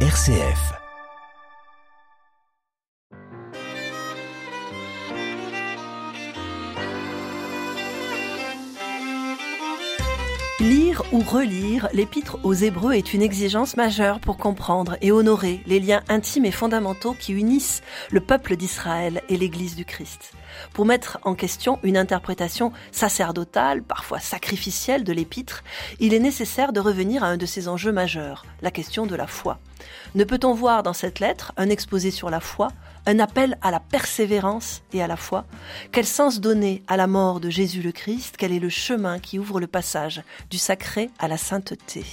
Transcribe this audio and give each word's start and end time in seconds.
RCF. 0.00 0.85
Ou 11.12 11.20
relire 11.20 11.88
l'épître 11.92 12.38
aux 12.42 12.54
Hébreux 12.54 12.94
est 12.94 13.14
une 13.14 13.22
exigence 13.22 13.76
majeure 13.76 14.18
pour 14.18 14.36
comprendre 14.36 14.96
et 15.02 15.12
honorer 15.12 15.60
les 15.66 15.78
liens 15.78 16.02
intimes 16.08 16.44
et 16.44 16.50
fondamentaux 16.50 17.14
qui 17.18 17.32
unissent 17.32 17.82
le 18.10 18.20
peuple 18.20 18.56
d'Israël 18.56 19.22
et 19.28 19.36
l'Église 19.36 19.76
du 19.76 19.84
Christ. 19.84 20.32
Pour 20.72 20.86
mettre 20.86 21.18
en 21.22 21.34
question 21.34 21.78
une 21.82 21.96
interprétation 21.96 22.72
sacerdotale, 22.92 23.82
parfois 23.82 24.20
sacrificielle 24.20 25.04
de 25.04 25.12
l'épître, 25.12 25.64
il 26.00 26.14
est 26.14 26.18
nécessaire 26.18 26.72
de 26.72 26.80
revenir 26.80 27.22
à 27.22 27.28
un 27.28 27.36
de 27.36 27.46
ces 27.46 27.68
enjeux 27.68 27.92
majeurs, 27.92 28.44
la 28.62 28.70
question 28.70 29.06
de 29.06 29.14
la 29.14 29.26
foi. 29.26 29.58
Ne 30.14 30.24
peut-on 30.24 30.54
voir 30.54 30.82
dans 30.82 30.92
cette 30.92 31.20
lettre 31.20 31.52
un 31.56 31.68
exposé 31.68 32.10
sur 32.10 32.30
la 32.30 32.40
foi, 32.40 32.68
un 33.06 33.18
appel 33.20 33.56
à 33.62 33.70
la 33.70 33.80
persévérance 33.80 34.82
et 34.92 35.02
à 35.02 35.06
la 35.06 35.16
foi 35.16 35.46
Quel 35.92 36.04
sens 36.04 36.40
donner 36.40 36.82
à 36.88 36.96
la 36.96 37.06
mort 37.06 37.40
de 37.40 37.50
Jésus 37.50 37.82
le 37.82 37.92
Christ? 37.92 38.34
Quel 38.36 38.52
est 38.52 38.58
le 38.58 38.68
chemin 38.68 39.18
qui 39.18 39.38
ouvre 39.38 39.60
le 39.60 39.66
passage 39.66 40.22
du 40.50 40.58
sacré 40.58 41.10
à 41.18 41.28
la 41.28 41.38
sainteté? 41.38 42.04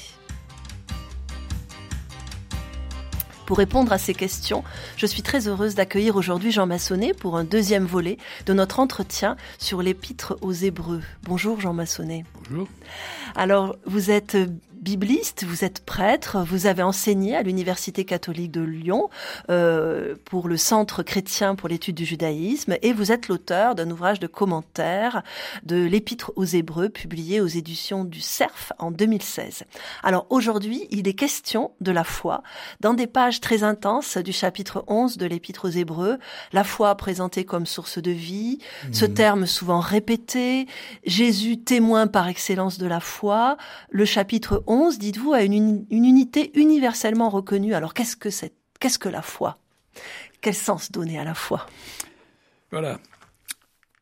Pour 3.45 3.57
répondre 3.57 3.91
à 3.91 3.97
ces 3.97 4.13
questions, 4.13 4.63
je 4.95 5.05
suis 5.05 5.21
très 5.21 5.49
heureuse 5.49 5.75
d'accueillir 5.75 6.15
aujourd'hui 6.15 6.51
Jean 6.51 6.65
Massonnet 6.65 7.13
pour 7.13 7.35
un 7.35 7.43
deuxième 7.43 7.85
volet 7.85 8.17
de 8.45 8.53
notre 8.53 8.79
entretien 8.79 9.35
sur 9.57 9.81
l'épître 9.81 10.37
aux 10.41 10.53
Hébreux. 10.53 11.01
Bonjour 11.23 11.59
Jean 11.59 11.73
Massonnet. 11.73 12.23
Bonjour. 12.35 12.69
Alors, 13.35 13.75
vous 13.85 14.11
êtes 14.11 14.37
bibliste, 14.83 15.45
vous 15.45 15.63
êtes 15.63 15.79
prêtre, 15.85 16.43
vous 16.45 16.67
avez 16.67 16.83
enseigné 16.83 17.37
à 17.37 17.41
l'Université 17.41 18.03
catholique 18.03 18.51
de 18.51 18.61
Lyon 18.61 19.09
euh, 19.49 20.15
pour 20.25 20.49
le 20.49 20.57
Centre 20.57 21.03
chrétien 21.03 21.55
pour 21.55 21.69
l'étude 21.69 21.95
du 21.95 22.03
judaïsme 22.03 22.75
et 22.81 22.91
vous 22.91 23.13
êtes 23.13 23.29
l'auteur 23.29 23.75
d'un 23.75 23.89
ouvrage 23.89 24.19
de 24.19 24.27
commentaires 24.27 25.23
de 25.63 25.77
l'Épître 25.85 26.33
aux 26.35 26.43
Hébreux 26.43 26.89
publié 26.89 27.39
aux 27.39 27.47
éditions 27.47 28.03
du 28.03 28.19
CERF 28.19 28.73
en 28.77 28.91
2016. 28.91 29.63
Alors 30.03 30.27
aujourd'hui, 30.29 30.85
il 30.91 31.07
est 31.07 31.13
question 31.13 31.71
de 31.79 31.91
la 31.91 32.03
foi 32.03 32.43
dans 32.81 32.93
des 32.93 33.07
pages 33.07 33.39
très 33.39 33.63
intenses 33.63 34.17
du 34.17 34.33
chapitre 34.33 34.83
11 34.87 35.17
de 35.17 35.25
l'Épître 35.25 35.65
aux 35.65 35.71
Hébreux, 35.71 36.19
la 36.51 36.65
foi 36.65 36.93
présentée 36.95 37.45
comme 37.45 37.65
source 37.65 37.99
de 37.99 38.11
vie, 38.11 38.59
ce 38.91 39.05
mmh. 39.05 39.13
terme 39.13 39.45
souvent 39.45 39.79
répété, 39.79 40.67
Jésus 41.05 41.57
témoin 41.57 42.07
par 42.07 42.27
excellence 42.27 42.77
de 42.77 42.85
la 42.85 42.99
foi, 42.99 43.55
le 43.89 44.03
chapitre 44.03 44.61
11 44.67 44.72
dites-vous, 44.97 45.33
a 45.33 45.43
une, 45.43 45.85
unité 45.89 46.51
universellement 46.55 47.29
reconnue. 47.29 47.73
Alors 47.73 47.93
qu'est-ce 47.93 48.15
que 48.15 48.29
c'est 48.29 48.53
Qu'est-ce 48.79 48.99
que 48.99 49.09
la 49.09 49.21
foi? 49.21 49.57
Quel 50.41 50.55
sens 50.55 50.91
donner 50.91 51.17
à 51.17 51.23
la 51.23 51.33
foi? 51.33 51.65
Voilà. 52.71 52.99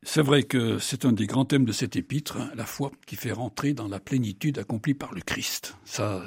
C'est 0.03 0.23
vrai 0.23 0.41
que 0.41 0.79
c'est 0.79 1.05
un 1.05 1.11
des 1.11 1.27
grands 1.27 1.45
thèmes 1.45 1.65
de 1.65 1.71
cet 1.71 1.95
épître, 1.95 2.37
hein, 2.37 2.49
la 2.55 2.65
foi 2.65 2.91
qui 3.05 3.15
fait 3.15 3.31
rentrer 3.31 3.73
dans 3.73 3.87
la 3.87 3.99
plénitude 3.99 4.57
accomplie 4.57 4.95
par 4.95 5.13
le 5.13 5.21
Christ. 5.21 5.77
Ça, 5.85 6.23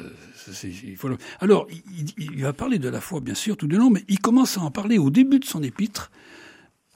il 0.62 0.96
faut 0.96 1.08
Alors, 1.40 1.66
il, 2.16 2.42
va 2.42 2.52
parler 2.52 2.78
de 2.78 2.88
la 2.88 3.00
foi, 3.00 3.18
bien 3.18 3.34
sûr, 3.34 3.56
tout 3.56 3.66
de 3.66 3.76
long, 3.76 3.90
mais 3.90 4.04
il 4.06 4.20
commence 4.20 4.56
à 4.56 4.60
en 4.60 4.70
parler 4.70 4.98
au 4.98 5.10
début 5.10 5.40
de 5.40 5.44
son 5.44 5.60
épître, 5.64 6.12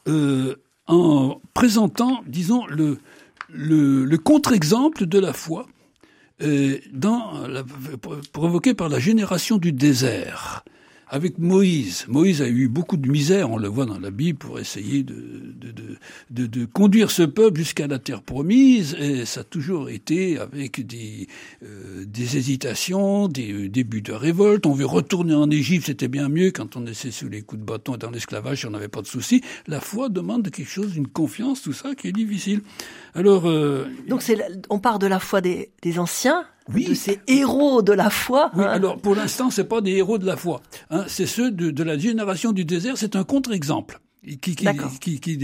euh, 0.06 0.54
en 0.86 1.40
présentant, 1.52 2.22
disons, 2.28 2.64
le, 2.66 2.98
le, 3.48 4.04
le 4.04 4.18
contre-exemple 4.18 5.06
de 5.06 5.18
la 5.18 5.32
foi 5.32 5.66
euh, 5.66 5.77
dans 6.40 7.46
la, 7.48 7.64
provoqué 8.32 8.74
par 8.74 8.88
la 8.88 8.98
génération 8.98 9.56
du 9.56 9.72
désert 9.72 10.64
avec 11.10 11.38
Moïse. 11.38 12.04
Moïse 12.08 12.42
a 12.42 12.48
eu 12.48 12.68
beaucoup 12.68 12.96
de 12.96 13.08
misère, 13.08 13.50
on 13.50 13.58
le 13.58 13.68
voit 13.68 13.86
dans 13.86 13.98
la 13.98 14.10
Bible, 14.10 14.38
pour 14.38 14.58
essayer 14.58 15.02
de, 15.02 15.14
de, 15.14 15.72
de, 16.30 16.46
de 16.46 16.64
conduire 16.66 17.10
ce 17.10 17.22
peuple 17.22 17.58
jusqu'à 17.58 17.86
la 17.86 17.98
terre 17.98 18.22
promise, 18.22 18.94
et 18.98 19.24
ça 19.24 19.40
a 19.40 19.44
toujours 19.44 19.88
été 19.88 20.38
avec 20.38 20.86
des, 20.86 21.26
euh, 21.62 22.04
des 22.06 22.36
hésitations, 22.36 23.28
des 23.28 23.52
euh, 23.52 23.68
débuts 23.68 24.02
de 24.02 24.12
révolte. 24.12 24.66
On 24.66 24.72
veut 24.72 24.86
retourner 24.86 25.34
en 25.34 25.50
Égypte, 25.50 25.86
c'était 25.86 26.08
bien 26.08 26.28
mieux 26.28 26.50
quand 26.50 26.76
on 26.76 26.86
était 26.86 27.10
sous 27.10 27.28
les 27.28 27.42
coups 27.42 27.60
de 27.60 27.66
bâton 27.66 27.94
et 27.94 27.98
dans 27.98 28.10
l'esclavage, 28.10 28.64
on 28.66 28.70
n'avait 28.70 28.88
pas 28.88 29.02
de 29.02 29.06
soucis. 29.06 29.42
La 29.66 29.80
foi 29.80 30.08
demande 30.08 30.50
quelque 30.50 30.68
chose, 30.68 30.96
une 30.96 31.08
confiance, 31.08 31.62
tout 31.62 31.72
ça, 31.72 31.94
qui 31.94 32.08
est 32.08 32.12
difficile. 32.12 32.60
Alors, 33.14 33.48
euh, 33.48 33.86
donc 34.08 34.22
c'est, 34.22 34.38
on 34.70 34.78
part 34.78 34.98
de 34.98 35.06
la 35.06 35.18
foi 35.18 35.40
des, 35.40 35.70
des 35.82 35.98
anciens, 35.98 36.44
oui. 36.74 36.84
de 36.86 36.94
ces 36.94 37.20
héros 37.26 37.82
de 37.82 37.92
la 37.92 38.10
foi. 38.10 38.50
Oui, 38.54 38.64
hein. 38.64 38.68
alors 38.68 38.98
pour 38.98 39.14
l'instant, 39.14 39.50
c'est 39.50 39.64
pas 39.68 39.80
des 39.80 39.92
héros 39.92 40.18
de 40.18 40.26
la 40.26 40.36
foi. 40.36 40.60
Hein, 40.90 41.04
c'est 41.08 41.26
ceux 41.26 41.50
de, 41.50 41.70
de, 41.70 41.82
la 41.82 41.98
génération 41.98 42.52
du 42.52 42.64
désert. 42.64 42.96
C'est 42.96 43.16
un 43.16 43.24
contre-exemple. 43.24 44.00
Qui, 44.24 44.56
qui, 44.56 44.56
qui, 45.00 45.20
qui, 45.20 45.38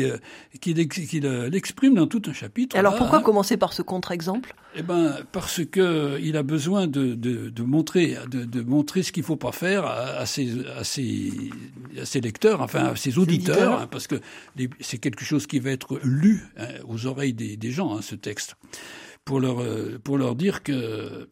qui, 0.60 1.20
l'exprime 1.20 1.94
dans 1.94 2.08
tout 2.08 2.20
un 2.26 2.32
chapitre. 2.32 2.76
Alors 2.76 2.96
pourquoi 2.96 3.20
hein. 3.20 3.22
commencer 3.22 3.56
par 3.56 3.72
ce 3.72 3.82
contre-exemple? 3.82 4.54
Eh 4.74 4.82
ben 4.82 5.16
parce 5.30 5.64
que 5.64 6.18
il 6.20 6.36
a 6.36 6.42
besoin 6.42 6.88
de, 6.88 7.14
de, 7.14 7.50
de 7.50 7.62
montrer 7.62 8.16
de, 8.28 8.44
de, 8.44 8.62
montrer 8.62 9.04
ce 9.04 9.12
qu'il 9.12 9.22
faut 9.22 9.36
pas 9.36 9.52
faire 9.52 9.86
à, 9.86 10.18
à, 10.18 10.26
ses, 10.26 10.66
à, 10.76 10.82
ses, 10.82 11.32
à 11.98 12.04
ses 12.04 12.20
lecteurs, 12.20 12.60
enfin 12.60 12.86
à 12.86 12.96
ses 12.96 13.16
auditeurs, 13.16 13.80
hein, 13.82 13.88
parce 13.88 14.08
que 14.08 14.16
c'est 14.80 14.98
quelque 14.98 15.24
chose 15.24 15.46
qui 15.46 15.60
va 15.60 15.70
être 15.70 16.00
lu 16.02 16.44
hein, 16.58 16.66
aux 16.88 17.06
oreilles 17.06 17.32
des, 17.32 17.56
des 17.56 17.70
gens, 17.70 18.02
ce 18.02 18.16
texte 18.16 18.56
pour 19.24 19.40
leur, 19.40 19.60
euh, 19.60 19.98
pour 20.02 20.18
leur 20.18 20.34
dire 20.34 20.62
que 20.62 20.72
euh, 20.72 21.26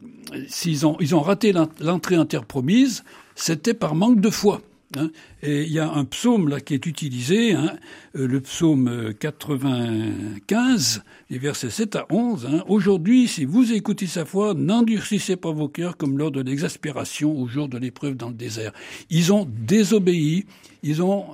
s'ils 0.48 0.86
ont, 0.86 0.96
ils 1.00 1.14
ont 1.14 1.20
raté 1.20 1.52
l'entrée 1.80 2.16
interpromise, 2.16 3.04
c'était 3.34 3.74
par 3.74 3.94
manque 3.94 4.20
de 4.20 4.30
foi. 4.30 4.62
Hein. 4.96 5.10
Et 5.42 5.62
il 5.62 5.72
y 5.72 5.78
a 5.78 5.90
un 5.90 6.04
psaume 6.04 6.48
là 6.48 6.60
qui 6.60 6.74
est 6.74 6.86
utilisé, 6.86 7.52
hein, 7.52 7.76
euh, 8.16 8.26
le 8.26 8.40
psaume 8.40 9.12
95, 9.18 11.02
les 11.30 11.38
versets 11.38 11.70
7 11.70 11.96
à 11.96 12.06
11. 12.10 12.46
Hein. 12.46 12.64
Aujourd'hui, 12.66 13.28
si 13.28 13.44
vous 13.44 13.72
écoutez 13.72 14.06
sa 14.06 14.24
foi, 14.24 14.54
n'endurcissez 14.54 15.36
pas 15.36 15.52
vos 15.52 15.68
cœurs 15.68 15.96
comme 15.96 16.18
lors 16.18 16.30
de 16.30 16.40
l'exaspération 16.40 17.38
au 17.38 17.46
jour 17.46 17.68
de 17.68 17.78
l'épreuve 17.78 18.16
dans 18.16 18.28
le 18.28 18.34
désert. 18.34 18.72
Ils 19.10 19.32
ont 19.32 19.46
désobéi, 19.48 20.46
ils 20.82 21.02
ont 21.02 21.26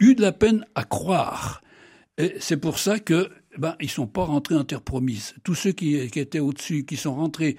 eu 0.00 0.14
de 0.14 0.22
la 0.22 0.32
peine 0.32 0.64
à 0.74 0.84
croire. 0.84 1.60
Et 2.18 2.34
c'est 2.38 2.56
pour 2.56 2.78
ça 2.78 3.00
que 3.00 3.28
ben, 3.58 3.76
ils 3.80 3.90
sont 3.90 4.06
pas 4.06 4.24
rentrés 4.24 4.54
en 4.54 4.64
terre 4.64 4.82
promise. 4.82 5.34
Tous 5.44 5.54
ceux 5.54 5.72
qui, 5.72 6.08
qui 6.10 6.20
étaient 6.20 6.40
au-dessus, 6.40 6.84
qui 6.84 6.96
sont 6.96 7.14
rentrés, 7.14 7.56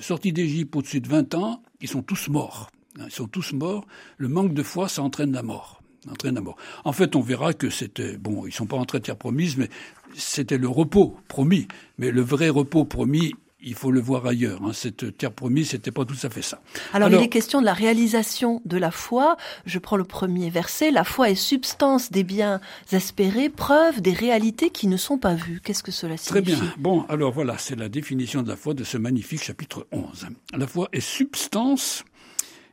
sortis 0.00 0.32
d'Égypte 0.32 0.74
au-dessus 0.76 1.00
de 1.00 1.08
20 1.08 1.34
ans, 1.34 1.62
ils 1.80 1.88
sont 1.88 2.02
tous 2.02 2.28
morts. 2.28 2.70
Ils 2.98 3.10
sont 3.12 3.28
tous 3.28 3.52
morts. 3.52 3.86
Le 4.16 4.28
manque 4.28 4.54
de 4.54 4.62
foi, 4.62 4.88
ça 4.88 5.02
entraîne 5.02 5.32
la 5.32 5.42
mort. 5.42 5.82
Entraîne 6.10 6.34
la 6.34 6.40
mort. 6.40 6.56
En 6.84 6.92
fait, 6.92 7.16
on 7.16 7.20
verra 7.20 7.52
que 7.52 7.70
c'était, 7.70 8.16
bon, 8.16 8.46
ils 8.46 8.52
sont 8.52 8.66
pas 8.66 8.76
rentrés 8.76 8.98
en 8.98 9.00
terre 9.00 9.16
promise, 9.16 9.56
mais 9.56 9.68
c'était 10.14 10.58
le 10.58 10.68
repos 10.68 11.16
promis. 11.28 11.68
Mais 11.98 12.10
le 12.10 12.22
vrai 12.22 12.48
repos 12.48 12.84
promis, 12.84 13.34
il 13.60 13.74
faut 13.74 13.90
le 13.90 14.00
voir 14.00 14.26
ailleurs. 14.26 14.62
Hein. 14.62 14.72
Cette 14.72 15.16
terre 15.16 15.32
promise, 15.32 15.70
c'était 15.70 15.90
pas 15.90 16.04
tout 16.04 16.16
à 16.22 16.30
fait 16.30 16.42
ça. 16.42 16.60
Alors, 16.92 17.10
il 17.10 17.20
est 17.20 17.28
question 17.28 17.60
de 17.60 17.66
la 17.66 17.72
réalisation 17.72 18.62
de 18.64 18.76
la 18.76 18.90
foi. 18.90 19.36
Je 19.66 19.78
prends 19.78 19.96
le 19.96 20.04
premier 20.04 20.50
verset. 20.50 20.90
La 20.90 21.04
foi 21.04 21.30
est 21.30 21.34
substance 21.34 22.12
des 22.12 22.24
biens 22.24 22.60
espérés, 22.92 23.48
preuve 23.48 24.00
des 24.00 24.12
réalités 24.12 24.70
qui 24.70 24.86
ne 24.86 24.96
sont 24.96 25.18
pas 25.18 25.34
vues. 25.34 25.60
Qu'est-ce 25.62 25.82
que 25.82 25.92
cela 25.92 26.16
signifie 26.16 26.52
Très 26.52 26.66
bien. 26.66 26.74
Bon, 26.78 27.04
alors 27.08 27.32
voilà, 27.32 27.58
c'est 27.58 27.76
la 27.76 27.88
définition 27.88 28.42
de 28.42 28.48
la 28.48 28.56
foi 28.56 28.74
de 28.74 28.84
ce 28.84 28.96
magnifique 28.96 29.42
chapitre 29.42 29.86
11. 29.92 30.26
La 30.52 30.66
foi 30.66 30.88
est 30.92 31.00
substance 31.00 32.04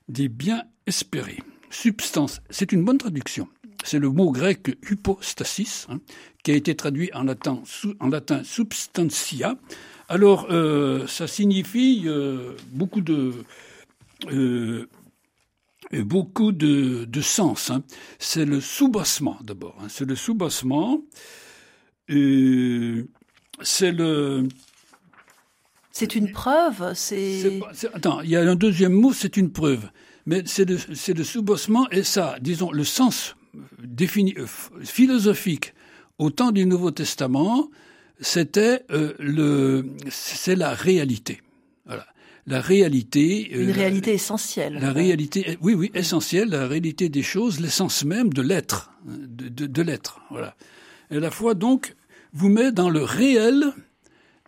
des 0.08 0.28
biens 0.28 0.64
espérés. 0.86 1.40
Substance, 1.72 2.42
c'est 2.50 2.72
une 2.72 2.86
bonne 2.86 2.98
traduction. 2.98 3.48
C'est 3.84 4.00
le 4.00 4.10
mot 4.10 4.32
grec 4.32 4.78
hypostasis, 4.90 5.88
hein, 5.90 6.00
qui 6.44 6.52
a 6.52 6.56
été 6.56 6.76
traduit 6.76 7.12
en 7.14 7.24
latin, 7.24 7.62
en 8.00 8.08
latin 8.08 8.44
substantia, 8.44 9.56
alors, 10.08 10.48
euh, 10.52 11.08
ça 11.08 11.28
signifie 11.28 12.04
euh, 12.06 12.56
beaucoup 12.72 13.02
de 13.02 13.34
euh, 14.32 14.88
beaucoup 15.92 16.52
de, 16.52 17.06
de 17.06 17.22
sens. 17.22 17.72
Hein. 17.72 17.84
C'est 18.20 18.46
le 18.46 18.62
soubassement 18.62 19.38
d'abord. 19.42 19.76
Hein. 19.82 19.88
C'est 19.90 20.06
le 20.06 20.16
soubassement. 20.16 21.02
c'est 22.08 23.92
le. 23.92 24.48
C'est 25.92 26.16
une 26.16 26.32
preuve. 26.32 26.94
C'est. 26.94 27.62
Attends, 27.94 28.22
il 28.22 28.30
y 28.30 28.36
a 28.36 28.42
un 28.42 28.56
deuxième 28.56 28.94
mot. 28.94 29.12
C'est 29.14 29.38
une 29.38 29.52
preuve. 29.52 29.90
Mais 30.28 30.44
c'est 30.46 30.66
le, 30.66 30.78
c'est 30.78 31.14
le 31.14 31.24
soubassement 31.24 31.88
et 31.92 32.04
ça, 32.04 32.36
disons, 32.42 32.72
le 32.72 32.84
sens 32.84 33.36
défini, 33.78 34.36
philosophique 34.84 35.74
au 36.18 36.32
temps 36.32 36.52
du 36.52 36.66
Nouveau 36.66 36.92
Testament, 36.92 37.70
c'était 38.20 38.84
euh, 38.92 39.14
le, 39.20 39.86
c'est 40.10 40.56
la 40.56 40.74
réalité. 40.74 41.42
Voilà. 41.86 42.06
La 42.48 42.62
réalité. 42.62 43.52
Euh, 43.54 43.64
Une 43.64 43.72
réalité 43.72 44.14
essentielle. 44.14 44.78
La 44.80 44.92
réalité, 44.92 45.58
oui, 45.62 45.74
oui, 45.74 45.92
essentielle, 45.94 46.50
la 46.50 46.68
réalité 46.68 47.10
des 47.10 47.24
choses, 47.24 47.60
l'essence 47.60 48.06
même 48.06 48.32
de 48.32 48.42
l'être, 48.42 48.92
de, 49.06 49.50
de, 49.50 49.66
de 49.66 49.82
l'être. 49.82 50.22
Voilà. 50.30 50.56
Et 51.10 51.20
la 51.20 51.32
foi, 51.32 51.56
donc, 51.56 51.96
vous 52.34 52.50
met 52.50 52.72
dans 52.72 52.90
le 52.90 53.04
réel, 53.04 53.74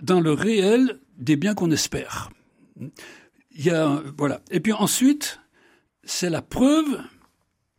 dans 0.02 0.20
le 0.20 0.32
réel 0.32 1.00
des 1.18 1.36
biens 1.36 1.56
qu'on 1.56 1.72
espère. 1.72 2.30
Il 2.80 3.66
y 3.66 3.72
a, 3.72 4.04
voilà. 4.18 4.42
Et 4.52 4.60
puis 4.60 4.74
ensuite, 4.74 5.40
c'est 6.04 6.30
la 6.30 6.44
preuve 6.44 7.02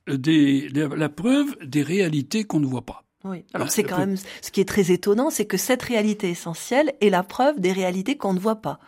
des, 0.08 0.69
la 0.69 1.08
preuve 1.08 1.56
des 1.64 1.82
réalités 1.82 2.44
qu'on 2.44 2.61
ne 2.61 2.67
voit 2.67 2.84
pas. 2.84 3.05
Oui. 3.29 3.45
Alors 3.55 3.71
c'est 3.71 3.83
quand 3.83 3.99
même 3.99 4.17
ce 4.17 4.51
qui 4.51 4.61
est 4.61 4.69
très 4.69 4.91
étonnant, 4.91 5.31
c'est 5.31 5.47
que 5.47 5.57
cette 5.57 5.83
réalité 5.83 6.31
essentielle 6.31 6.95
est 7.01 7.11
la 7.11 7.23
preuve 7.23 7.61
des 7.61 7.73
réalités 7.73 8.17
qu'on 8.17 8.35
ne 8.35 8.41
voit 8.41 8.63
pas. 8.63 8.79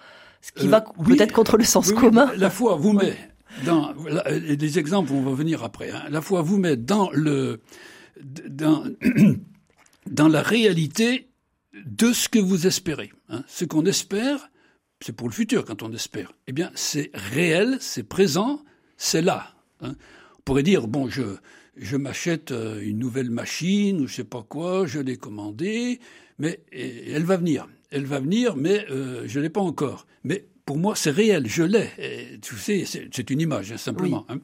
Ce 0.40 0.52
qui 0.52 0.66
euh, 0.66 0.70
va 0.70 0.80
peut-être 0.80 1.32
contre 1.32 1.56
le 1.56 1.64
sens 1.64 1.92
commun. 1.92 2.32
la 2.36 2.50
foi 2.50 2.76
vous 2.76 2.92
met 2.92 3.16
dans 3.64 3.92
les 4.28 4.78
exemples 4.78 5.10
vont 5.10 5.34
venir 5.34 5.64
après. 5.64 5.90
Hein, 5.90 6.04
la 6.08 6.20
foi 6.20 6.42
vous 6.42 6.58
met 6.58 6.76
dans 6.76 7.10
le 7.12 7.60
dans 8.48 8.84
dans 10.06 10.28
la 10.28 10.42
réalité 10.42 11.30
de 11.84 12.12
ce 12.12 12.28
que 12.28 12.38
vous 12.38 12.66
espérez. 12.66 13.12
Hein. 13.28 13.44
Ce 13.46 13.64
qu'on 13.64 13.84
espère, 13.84 14.50
c'est 15.00 15.14
pour 15.14 15.28
le 15.28 15.34
futur 15.34 15.64
quand 15.64 15.82
on 15.82 15.92
espère. 15.92 16.32
Eh 16.46 16.52
bien, 16.52 16.70
c'est 16.74 17.10
réel, 17.14 17.78
c'est 17.80 18.02
présent, 18.02 18.62
c'est 18.96 19.22
là. 19.22 19.54
Hein. 19.80 19.94
On 20.38 20.42
pourrait 20.44 20.62
dire 20.62 20.88
bon, 20.88 21.08
je 21.08 21.22
je 21.76 21.96
m'achète 21.96 22.52
euh, 22.52 22.80
une 22.82 22.98
nouvelle 22.98 23.30
machine 23.30 24.00
ou 24.00 24.06
je 24.06 24.16
sais 24.16 24.24
pas 24.24 24.42
quoi, 24.42 24.86
je 24.86 24.98
l'ai 24.98 25.16
commandée, 25.16 26.00
mais 26.38 26.60
elle 26.72 27.24
va 27.24 27.36
venir. 27.36 27.68
Elle 27.90 28.06
va 28.06 28.20
venir, 28.20 28.56
mais 28.56 28.86
euh, 28.90 29.24
je 29.26 29.40
l'ai 29.40 29.50
pas 29.50 29.60
encore. 29.60 30.06
Mais 30.24 30.46
pour 30.70 30.78
moi, 30.78 30.94
c'est 30.94 31.10
réel, 31.10 31.48
je 31.48 31.64
l'ai. 31.64 31.90
Tu 32.42 32.54
sais, 32.56 32.84
c'est 32.86 33.30
une 33.30 33.40
image, 33.40 33.72
hein, 33.72 33.76
simplement. 33.76 34.24
Hein. 34.28 34.38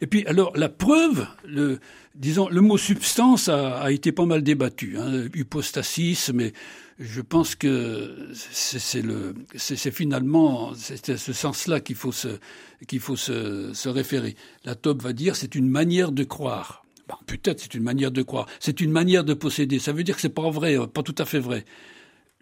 Et 0.00 0.06
puis, 0.06 0.24
alors, 0.28 0.56
la 0.56 0.68
preuve, 0.68 1.26
le, 1.44 1.80
disons, 2.14 2.48
le 2.48 2.60
mot 2.60 2.78
substance 2.78 3.48
a, 3.48 3.80
a 3.80 3.90
été 3.90 4.12
pas 4.12 4.24
mal 4.24 4.44
débattu. 4.44 4.96
Hein, 4.96 5.24
hypostasis, 5.34 6.30
mais 6.32 6.52
je 7.00 7.20
pense 7.20 7.56
que 7.56 8.28
c'est 8.32 9.02
le, 9.02 9.34
c'est 9.56 9.90
finalement, 9.90 10.72
c'est 10.76 11.16
ce 11.16 11.32
sens-là 11.32 11.80
qu'il 11.80 11.96
faut 11.96 12.12
se, 12.12 12.38
qu'il 12.86 13.00
faut 13.00 13.16
se, 13.16 13.72
se 13.74 13.88
référer. 13.88 14.36
La 14.64 14.76
top 14.76 15.02
va 15.02 15.12
dire, 15.12 15.34
c'est 15.34 15.56
une 15.56 15.68
manière 15.68 16.12
de 16.12 16.22
croire. 16.22 16.84
Peut-être 17.26 17.58
c'est 17.58 17.74
une 17.74 17.82
manière 17.82 18.12
de 18.12 18.22
croire. 18.22 18.46
C'est 18.60 18.80
une 18.80 18.92
manière 18.92 19.24
de 19.24 19.34
posséder. 19.34 19.80
Ça 19.80 19.92
veut 19.92 20.04
dire 20.04 20.14
que 20.14 20.20
c'est 20.20 20.28
pas 20.28 20.48
vrai, 20.48 20.76
pas 20.94 21.02
tout 21.02 21.16
à 21.18 21.24
fait 21.24 21.40
vrai 21.40 21.64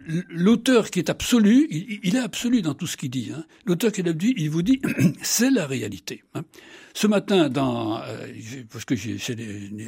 l'auteur 0.06 0.90
qui 0.90 0.98
est 0.98 1.10
absolu, 1.10 1.66
il, 1.70 2.16
est 2.16 2.20
absolu 2.20 2.62
dans 2.62 2.74
tout 2.74 2.86
ce 2.86 2.96
qu'il 2.96 3.10
dit. 3.10 3.30
Hein. 3.34 3.44
L'auteur 3.66 3.92
qui 3.92 4.00
est 4.00 4.08
absolu, 4.08 4.34
il 4.36 4.50
vous 4.50 4.62
dit, 4.62 4.80
c'est 5.22 5.50
la 5.50 5.66
réalité. 5.66 6.22
Hein. 6.34 6.42
Ce 6.94 7.06
matin, 7.06 7.48
dans, 7.48 8.00
euh, 8.02 8.26
parce 8.72 8.84
que 8.84 8.96
j'ai, 8.96 9.18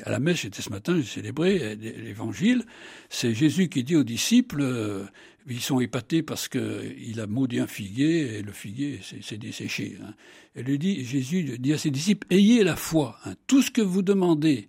à 0.04 0.10
la 0.10 0.20
messe, 0.20 0.42
j'étais 0.42 0.62
ce 0.62 0.70
matin, 0.70 0.96
j'ai 0.96 1.02
célébré 1.02 1.76
l'évangile, 1.76 2.64
c'est 3.08 3.34
Jésus 3.34 3.68
qui 3.68 3.82
dit 3.82 3.96
aux 3.96 4.04
disciples, 4.04 4.60
euh, 4.62 5.04
ils 5.48 5.60
sont 5.60 5.80
épatés 5.80 6.22
parce 6.22 6.48
qu'il 6.48 7.20
a 7.20 7.26
maudit 7.26 7.58
un 7.58 7.66
figuier 7.66 8.38
et 8.38 8.42
le 8.42 8.52
figuier 8.52 9.00
s'est 9.20 9.38
desséché. 9.38 9.98
Hein. 10.02 10.14
Et 10.54 10.62
lui 10.62 10.78
dit, 10.78 11.04
Jésus 11.04 11.58
dit 11.58 11.72
à 11.72 11.78
ses 11.78 11.90
disciples, 11.90 12.26
ayez 12.30 12.62
la 12.62 12.76
foi. 12.76 13.18
Hein. 13.24 13.34
Tout 13.46 13.62
ce 13.62 13.70
que 13.70 13.82
vous 13.82 14.02
demandez 14.02 14.68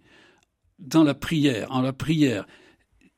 dans 0.80 1.04
la 1.04 1.14
prière, 1.14 1.72
en 1.72 1.82
la 1.82 1.94
prière, 1.94 2.48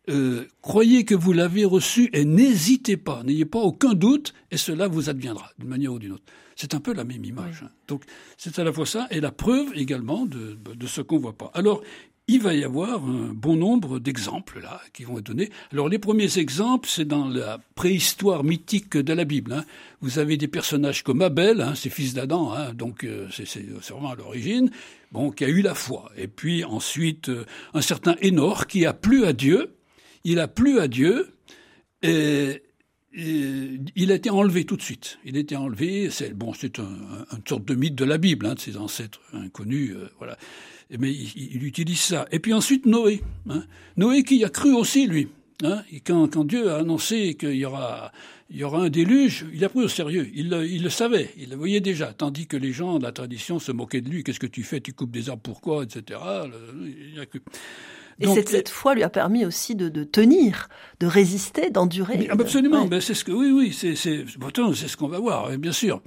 euh, 0.10 0.48
croyez 0.62 1.06
que 1.06 1.16
vous 1.16 1.34
l'avez 1.34 1.66
reçu 1.66 2.10
et 2.14 2.26
n'hésitez 2.26 2.98
pas, 2.98 3.24
n'ayez 3.24 3.46
pas 3.46 3.60
aucun 3.60 3.94
doute, 3.94 4.34
et 4.52 4.58
cela 4.58 4.88
vous 4.88 5.10
adviendra 5.10 5.52
d'une 5.58 5.70
manière 5.70 5.94
ou 5.94 6.00
d'une 6.00 6.14
autre. 6.14 6.24
C'est 6.56 6.74
un 6.74 6.80
peu 6.80 6.94
la 6.94 7.04
même 7.04 7.26
image. 7.26 7.64
Hein. 7.64 7.70
Donc 7.88 8.04
c'est 8.38 8.60
à 8.60 8.64
la 8.64 8.72
fois 8.72 8.86
ça 8.86 9.08
et 9.12 9.20
la 9.20 9.32
preuve 9.32 9.74
également 9.76 10.26
de, 10.26 10.58
de 10.74 10.88
ce 10.88 11.02
qu'on 11.02 11.20
voit 11.20 11.38
pas. 11.38 11.52
Alors 11.54 11.82
il 12.28 12.42
va 12.42 12.56
y 12.56 12.64
avoir 12.64 13.04
un 13.04 13.34
bon 13.34 13.56
nombre 13.56 14.00
d'exemples 14.00 14.60
là 14.60 14.82
qui 14.94 15.04
vont 15.04 15.20
être 15.20 15.26
donnés. 15.26 15.52
Alors 15.72 15.90
les 15.90 16.00
premiers 16.00 16.40
exemples, 16.40 16.90
c'est 16.90 17.06
dans 17.06 17.28
la 17.28 17.60
préhistoire 17.76 18.44
mythique 18.44 18.98
de 18.98 19.14
la 19.14 19.26
Bible. 19.26 19.54
Hein. 19.54 19.66
Vous 20.02 20.18
avez 20.18 20.36
des 20.38 20.48
personnages 20.48 21.04
comme 21.04 21.22
Abel, 21.22 21.62
hein, 21.62 21.74
c'est 21.76 21.92
fils 21.92 22.14
d'Adam, 22.16 22.52
hein, 22.54 22.74
donc 22.74 23.04
euh, 23.04 23.28
c'est 23.32 23.68
vraiment 23.92 24.10
à 24.10 24.16
l'origine, 24.16 24.72
bon, 25.12 25.30
qui 25.30 25.46
a 25.46 25.50
eu 25.50 25.62
la 25.62 25.76
foi. 25.76 26.12
Et 26.18 26.28
puis 26.28 26.64
ensuite 26.64 27.30
euh, 27.30 27.46
un 27.76 27.82
certain 27.82 28.16
Énor 28.22 28.66
qui 28.66 28.86
a 28.86 28.94
plu 28.94 29.26
à 29.26 29.34
Dieu 29.34 29.76
il 30.26 30.40
a 30.40 30.50
plu 30.50 30.80
à 30.80 30.90
Dieu 30.90 31.30
et, 32.02 32.62
il 33.18 34.12
a 34.12 34.16
été 34.16 34.30
enlevé 34.30 34.66
tout 34.66 34.76
de 34.76 34.82
suite. 34.82 35.20
Il 35.24 35.38
a 35.38 35.40
été 35.40 35.56
enlevé. 35.56 36.10
C'est 36.10 36.34
bon, 36.34 36.54
c'est 36.54 36.80
un, 36.80 36.90
une 37.32 37.48
sorte 37.48 37.64
de 37.64 37.74
mythe 37.74 37.96
de 37.96 38.04
la 38.04 38.18
Bible, 38.18 38.46
hein, 38.46 38.56
de 38.56 38.60
ses 38.60 38.76
ancêtres 38.76 39.22
inconnus, 39.32 39.94
euh, 39.96 40.10
voilà. 40.18 40.38
Mais 41.00 41.12
il, 41.12 41.64
utilise 41.64 42.02
ça. 42.02 42.28
Et 42.32 42.40
puis 42.40 42.54
ensuite 42.54 42.86
Noé, 42.86 43.22
hein. 43.50 43.64
Noé 43.98 44.24
qui 44.24 44.44
a 44.44 44.50
cru 44.50 44.74
aussi 44.74 45.08
lui. 45.08 45.30
Hein, 45.64 45.84
quand, 46.06 46.44
Dieu 46.44 46.70
a 46.70 46.80
annoncé 46.80 47.36
qu'il 47.36 47.56
y 47.56 47.66
aura, 47.66 48.12
un 48.52 48.90
déluge, 48.90 49.46
il 49.54 49.64
a 49.64 49.70
pris 49.70 49.80
au 49.80 49.88
sérieux. 49.88 50.30
Il, 50.36 50.50
le 50.50 50.90
savait, 50.90 51.32
il 51.38 51.52
le 51.52 51.56
voyait 51.56 51.80
déjà. 51.80 52.14
Tandis 52.14 52.46
que 52.46 52.58
les 52.58 52.74
gens 52.74 53.00
de 53.00 53.04
la 53.04 53.14
tradition 53.14 53.58
se 53.58 53.72
moquaient 53.72 54.02
de 54.02 54.10
lui. 54.10 54.24
Qu'est-ce 54.24 54.40
que 54.40 54.48
tu 54.48 54.64
fais? 54.64 54.82
Tu 54.82 54.92
coupes 54.92 55.12
des 55.12 55.30
arbres 55.30 55.42
pourquoi 55.42 55.84
Etc. 55.84 56.20
Il 57.14 57.20
a 57.20 57.26
cru. 57.26 57.42
Et 58.20 58.28
cette, 58.28 58.50
cette, 58.50 58.70
foi 58.70 58.96
lui 58.96 59.04
a 59.04 59.10
permis 59.10 59.46
aussi 59.46 59.76
de, 59.76 59.90
de 59.90 60.04
tenir, 60.04 60.70
de 61.00 61.08
résister, 61.08 61.70
d'endurer. 61.70 62.28
Absolument, 62.30 62.86
ben 62.86 63.02
c'est 63.02 63.14
ce 63.14 63.26
que 63.26 63.32
oui, 63.32 63.52
oui, 63.52 63.74
c'est 63.74 63.96
c'est 63.96 64.26
c'est 64.26 64.88
ce 64.88 64.98
qu'on 64.98 65.10
va 65.10 65.20
voir, 65.20 65.58
bien 65.58 65.74
sûr. 65.74 66.02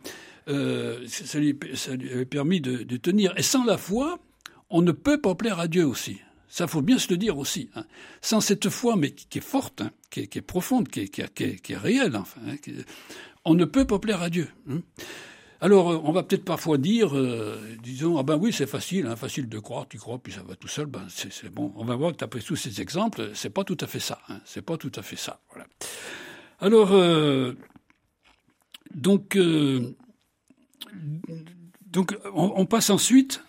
Euh, 0.48 1.04
ça, 1.06 1.38
lui, 1.38 1.58
ça 1.74 1.94
lui 1.94 2.22
a 2.22 2.24
permis 2.24 2.60
de, 2.60 2.82
de, 2.82 2.96
tenir. 2.96 3.34
Et 3.36 3.42
sans 3.42 3.64
la 3.64 3.76
foi, 3.76 4.18
on 4.70 4.80
ne 4.80 4.92
peut 4.92 5.20
pas 5.20 5.34
plaire 5.34 5.60
à 5.60 5.68
Dieu 5.68 5.86
aussi. 5.86 6.18
Ça 6.48 6.66
faut 6.66 6.80
bien 6.80 6.98
se 6.98 7.10
le 7.10 7.18
dire 7.18 7.36
aussi. 7.36 7.68
Hein. 7.74 7.84
Sans 8.22 8.40
cette 8.40 8.70
foi, 8.70 8.96
mais 8.96 9.10
qui, 9.10 9.38
est 9.38 9.42
forte, 9.42 9.82
hein, 9.82 9.90
qui, 10.10 10.20
est, 10.20 10.26
qui, 10.26 10.38
est, 10.38 10.42
profonde, 10.42 10.88
qui 10.88 11.00
est, 11.00 11.08
qui 11.08 11.20
est, 11.20 11.60
qui 11.60 11.72
est 11.74 11.76
réelle, 11.76 12.16
enfin, 12.16 12.40
hein, 12.48 12.56
on 13.44 13.54
ne 13.54 13.66
peut 13.66 13.86
pas 13.86 13.98
plaire 13.98 14.22
à 14.22 14.30
Dieu. 14.30 14.48
Alors, 15.60 15.90
euh, 15.90 16.00
on 16.04 16.12
va 16.12 16.22
peut-être 16.22 16.44
parfois 16.44 16.78
dire, 16.78 17.16
euh, 17.16 17.60
disons, 17.82 18.16
ah 18.18 18.22
ben 18.22 18.36
oui, 18.36 18.52
c'est 18.52 18.66
facile, 18.66 19.06
hein, 19.06 19.16
facile 19.16 19.48
de 19.48 19.58
croire, 19.58 19.88
tu 19.88 19.98
crois, 19.98 20.18
puis 20.18 20.32
ça 20.32 20.42
va 20.42 20.54
tout 20.54 20.68
seul, 20.68 20.86
ben 20.86 21.06
c'est 21.08 21.52
bon. 21.52 21.72
On 21.76 21.84
va 21.84 21.96
voir 21.96 22.16
que 22.16 22.24
après 22.24 22.40
tous 22.40 22.56
ces 22.56 22.80
exemples, 22.80 23.30
c'est 23.34 23.50
pas 23.50 23.64
tout 23.64 23.76
à 23.80 23.86
fait 23.86 23.98
ça. 23.98 24.20
Hein, 24.28 24.40
c'est 24.44 24.62
pas 24.62 24.76
tout 24.76 24.92
à 24.94 25.02
fait 25.02 25.16
ça. 25.16 25.40
Voilà. 25.50 25.66
Alors, 26.60 26.92
euh, 26.92 27.54
donc, 28.94 29.36
donc, 31.86 32.16
on, 32.34 32.66
passe 32.66 32.90
ensuite 32.90 33.42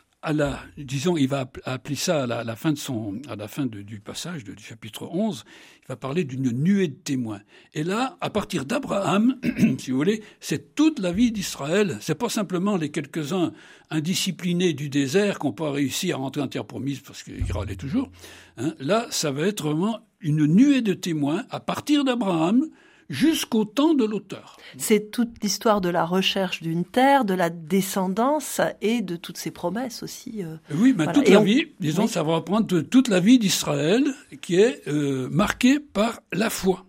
disons, 0.78 1.18
il 1.18 1.28
va 1.28 1.50
appeler 1.64 1.96
ça 1.96 2.24
à 2.24 2.44
la, 2.44 2.56
fin 2.56 2.74
de 2.74 2.78
son, 2.78 3.22
à 3.30 3.36
la 3.36 3.48
fin 3.48 3.66
du 3.66 4.00
passage 4.00 4.44
du 4.44 4.54
chapitre 4.62 5.08
11, 5.12 5.46
il 5.84 5.88
va 5.88 5.96
parler 5.96 6.24
d'une 6.24 6.52
nuée 6.52 6.90
de 6.90 6.96
témoins. 6.96 7.42
Et 7.74 7.84
là, 7.84 8.18
à 8.20 8.30
partir 8.30 8.66
d'Abraham, 8.66 9.40
si 9.80 9.92
vous 9.92 9.98
voulez, 9.98 10.22
c'est 10.40 10.76
toute 10.76 11.00
la 11.00 11.12
vie 11.12 11.32
d'Israël. 11.32 11.98
C'est 12.02 12.16
pas 12.16 12.30
simplement 12.30 12.76
les 12.76 12.92
quelques-uns 12.92 13.54
indisciplinés 13.90 14.74
du 14.74 14.90
désert 14.90 15.40
qui 15.40 15.48
n'ont 15.48 15.54
pas 15.54 15.72
réussi 15.72 16.12
à 16.12 16.18
rentrer 16.18 16.42
en 16.42 16.48
terre 16.48 16.66
promise 16.66 17.00
parce 17.00 17.24
qu'ils 17.24 17.52
râlaient 17.52 17.76
toujours. 17.76 18.12
Hein. 18.58 18.76
Là, 18.80 19.08
ça 19.12 19.32
va 19.32 19.48
être 19.48 19.64
vraiment 19.64 20.00
une 20.20 20.46
nuée 20.48 20.82
de 20.82 20.94
témoins 20.94 21.46
à 21.50 21.60
partir 21.60 22.04
d'Abraham 22.04 22.68
jusqu'au 23.10 23.66
temps 23.66 23.94
de 23.94 24.06
l'auteur. 24.06 24.58
C'est 24.78 25.12
toute 25.12 25.44
l'histoire 25.44 25.82
de 25.82 25.90
la 25.90 26.06
recherche 26.06 26.62
d'une 26.62 26.86
terre, 26.86 27.26
de 27.26 27.34
la 27.34 27.50
descendance 27.50 28.62
et 28.82 29.02
de 29.02 29.16
toutes 29.16 29.38
ces 29.38 29.52
promesses 29.52 30.04
aussi. 30.04 30.44
Euh, 30.44 30.58
oui, 30.76 30.94
mais 30.96 31.12
toute 31.12 31.28
la 31.28 31.42
vie, 31.42 31.68
disons, 31.80 32.08
ça 32.08 32.24
va 32.24 32.36
reprendre 32.36 32.82
toute 32.82 33.08
la 33.08 33.20
vie 33.20 33.40
d'Israël 33.40 34.06
qui 34.42 34.56
est 34.56 34.88
euh, 34.88 35.28
marquée 35.30 35.80
par 35.80 36.22
la 36.32 36.50
foi. 36.50 36.86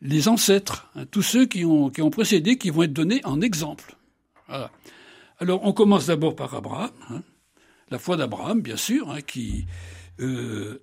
Les 0.00 0.28
ancêtres, 0.28 0.90
hein, 0.96 1.04
tous 1.10 1.22
ceux 1.22 1.46
qui 1.46 1.64
ont, 1.64 1.90
qui 1.90 2.02
ont 2.02 2.10
précédé, 2.10 2.56
qui 2.56 2.70
vont 2.70 2.82
être 2.82 2.92
donnés 2.92 3.20
en 3.24 3.40
exemple. 3.40 3.96
Voilà. 4.48 4.70
Alors, 5.38 5.60
on 5.64 5.72
commence 5.72 6.06
d'abord 6.06 6.36
par 6.36 6.54
Abraham, 6.54 6.90
hein, 7.10 7.22
la 7.90 7.98
foi 7.98 8.16
d'Abraham, 8.16 8.60
bien 8.60 8.76
sûr, 8.76 9.10
hein, 9.10 9.20
qui, 9.20 9.66
euh, 10.20 10.80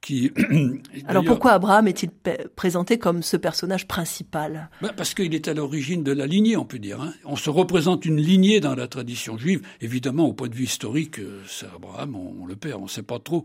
qui. 0.00 0.30
Alors 1.06 1.24
pourquoi 1.24 1.52
Abraham 1.52 1.88
est-il 1.88 2.10
présenté 2.54 2.98
comme 2.98 3.22
ce 3.22 3.36
personnage 3.36 3.88
principal? 3.88 4.68
Ben 4.82 4.92
Parce 4.94 5.14
qu'il 5.14 5.34
est 5.34 5.48
à 5.48 5.54
l'origine 5.54 6.02
de 6.02 6.12
la 6.12 6.26
lignée, 6.26 6.56
on 6.56 6.64
peut 6.64 6.78
dire. 6.78 7.00
Hein. 7.00 7.14
On 7.24 7.36
se 7.36 7.48
représente 7.48 8.04
une 8.04 8.20
lignée 8.20 8.60
dans 8.60 8.74
la 8.74 8.86
tradition 8.86 9.38
juive. 9.38 9.62
Évidemment, 9.80 10.26
au 10.26 10.32
point 10.34 10.48
de 10.48 10.54
vue 10.54 10.64
historique, 10.64 11.18
euh, 11.18 11.40
c'est 11.48 11.66
Abraham, 11.74 12.14
on, 12.14 12.46
le 12.46 12.56
perd, 12.56 12.80
on 12.80 12.84
ne 12.84 12.88
sait 12.88 13.02
pas 13.02 13.18
trop. 13.18 13.44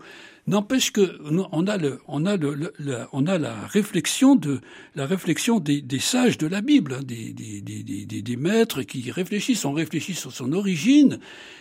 N'empêche 0.50 0.92
que 0.92 1.20
on 1.52 1.68
a 1.68 3.38
la 3.38 3.68
réflexion 3.68 4.36
de 4.36 4.62
la 4.96 5.06
réflexion 5.06 5.60
des, 5.60 6.00
sages 6.00 6.40
de 6.40 6.48
la 6.48 6.62
Bible, 6.62 6.96
hein, 6.96 7.04
des, 7.04 7.32
des, 7.32 8.36
maîtres 8.36 8.82
qui 8.82 9.12
réfléchissent, 9.12 9.64
on 9.66 9.74
réfléchit 9.74 10.16
sur 10.16 10.32
son 10.32 10.52
origine, 10.54 11.20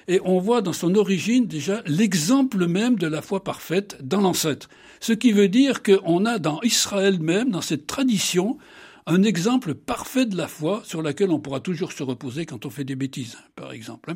et 0.09 0.23
on 0.25 0.39
voit 0.39 0.63
dans 0.63 0.73
son 0.73 0.95
origine 0.95 1.47
déjà 1.47 1.83
l'exemple 1.85 2.67
même 2.67 2.97
de 2.97 3.07
la 3.07 3.21
foi 3.21 3.45
parfaite 3.45 3.99
dans 4.03 4.23
l'ancêtre. 4.23 4.71
Ce 5.01 5.13
qui 5.13 5.33
veut 5.33 5.49
dire 5.49 5.83
qu'on 5.83 6.25
a 6.25 6.39
dans 6.39 6.63
Israël 6.63 7.21
même, 7.21 7.51
dans 7.51 7.61
cette 7.61 7.87
tradition, 7.87 8.57
un 9.05 9.23
exemple 9.23 9.75
parfait 9.75 10.25
de 10.25 10.37
la 10.39 10.49
foi 10.49 10.81
sur 10.87 11.03
laquelle 11.03 11.31
on 11.31 11.41
pourra 11.41 11.61
toujours 11.61 11.93
se 11.93 12.03
reposer 12.03 12.47
quand 12.47 12.65
on 12.65 12.71
fait 12.71 12.85
des 12.85 12.97
bêtises, 12.97 13.37
par 13.55 13.73
exemple. 13.73 14.15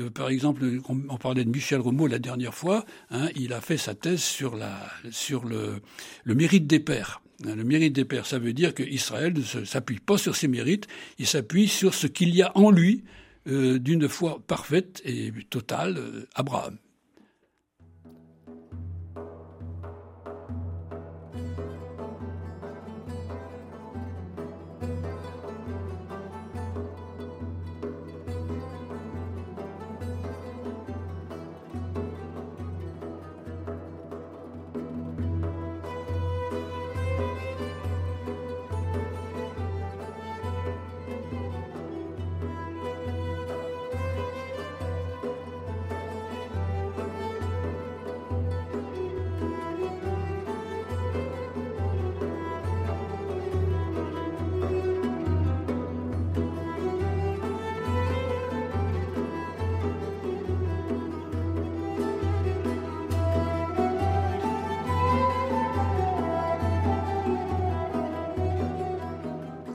Euh, 0.00 0.10
par 0.10 0.28
exemple, 0.28 0.64
on, 0.88 1.16
parlait 1.16 1.44
de 1.44 1.50
Michel 1.50 1.80
Romeau 1.80 2.06
la 2.06 2.18
dernière 2.18 2.54
fois, 2.54 2.84
hein, 3.10 3.28
il 3.36 3.52
a 3.52 3.60
fait 3.60 3.76
sa 3.76 3.94
thèse 3.94 4.22
sur, 4.22 4.56
le, 4.56 5.80
mérite 6.26 6.66
des 6.66 6.80
pères. 6.80 7.22
Hein, 7.46 7.54
le 7.54 7.64
mérite 7.64 7.92
des 7.92 8.04
pères, 8.04 8.26
ça 8.26 8.38
veut 8.38 8.52
dire 8.52 8.74
qu'Israël 8.74 9.34
ne 9.34 9.64
s'appuie 9.64 9.98
pas 9.98 10.18
sur 10.18 10.36
ses 10.36 10.48
mérites, 10.48 10.86
il 11.18 11.26
s'appuie 11.26 11.68
sur 11.68 11.94
ce 11.94 12.06
qu'il 12.06 12.34
y 12.34 12.42
a 12.42 12.56
en 12.56 12.70
lui 12.70 13.04
d'une 13.46 14.06
foi 14.06 14.42
parfaite 14.46 15.00
et 15.04 15.32
totale, 15.48 16.26
Abraham. 16.34 16.76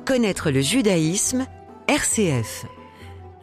Connaître 0.06 0.52
le 0.52 0.62
judaïsme, 0.62 1.48
RCF. 1.88 2.68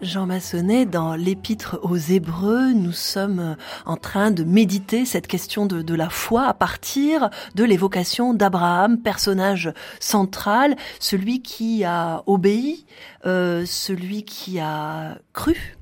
Jean 0.00 0.26
Massonnet, 0.26 0.86
dans 0.86 1.16
l'épître 1.16 1.80
aux 1.82 1.96
Hébreux, 1.96 2.72
nous 2.72 2.92
sommes 2.92 3.56
en 3.84 3.96
train 3.96 4.30
de 4.30 4.44
méditer 4.44 5.04
cette 5.04 5.26
question 5.26 5.66
de, 5.66 5.94
la 5.94 6.08
foi 6.08 6.44
à 6.44 6.54
partir 6.54 7.30
de 7.56 7.64
l'évocation 7.64 8.32
d'Abraham, 8.32 9.02
personnage 9.02 9.72
central, 9.98 10.76
celui 11.00 11.42
qui 11.42 11.82
a 11.82 12.22
obéi, 12.26 12.86
euh, 13.26 13.66
celui 13.66 14.24
qui 14.24 14.60
a 14.60 15.18
cru, 15.32 15.76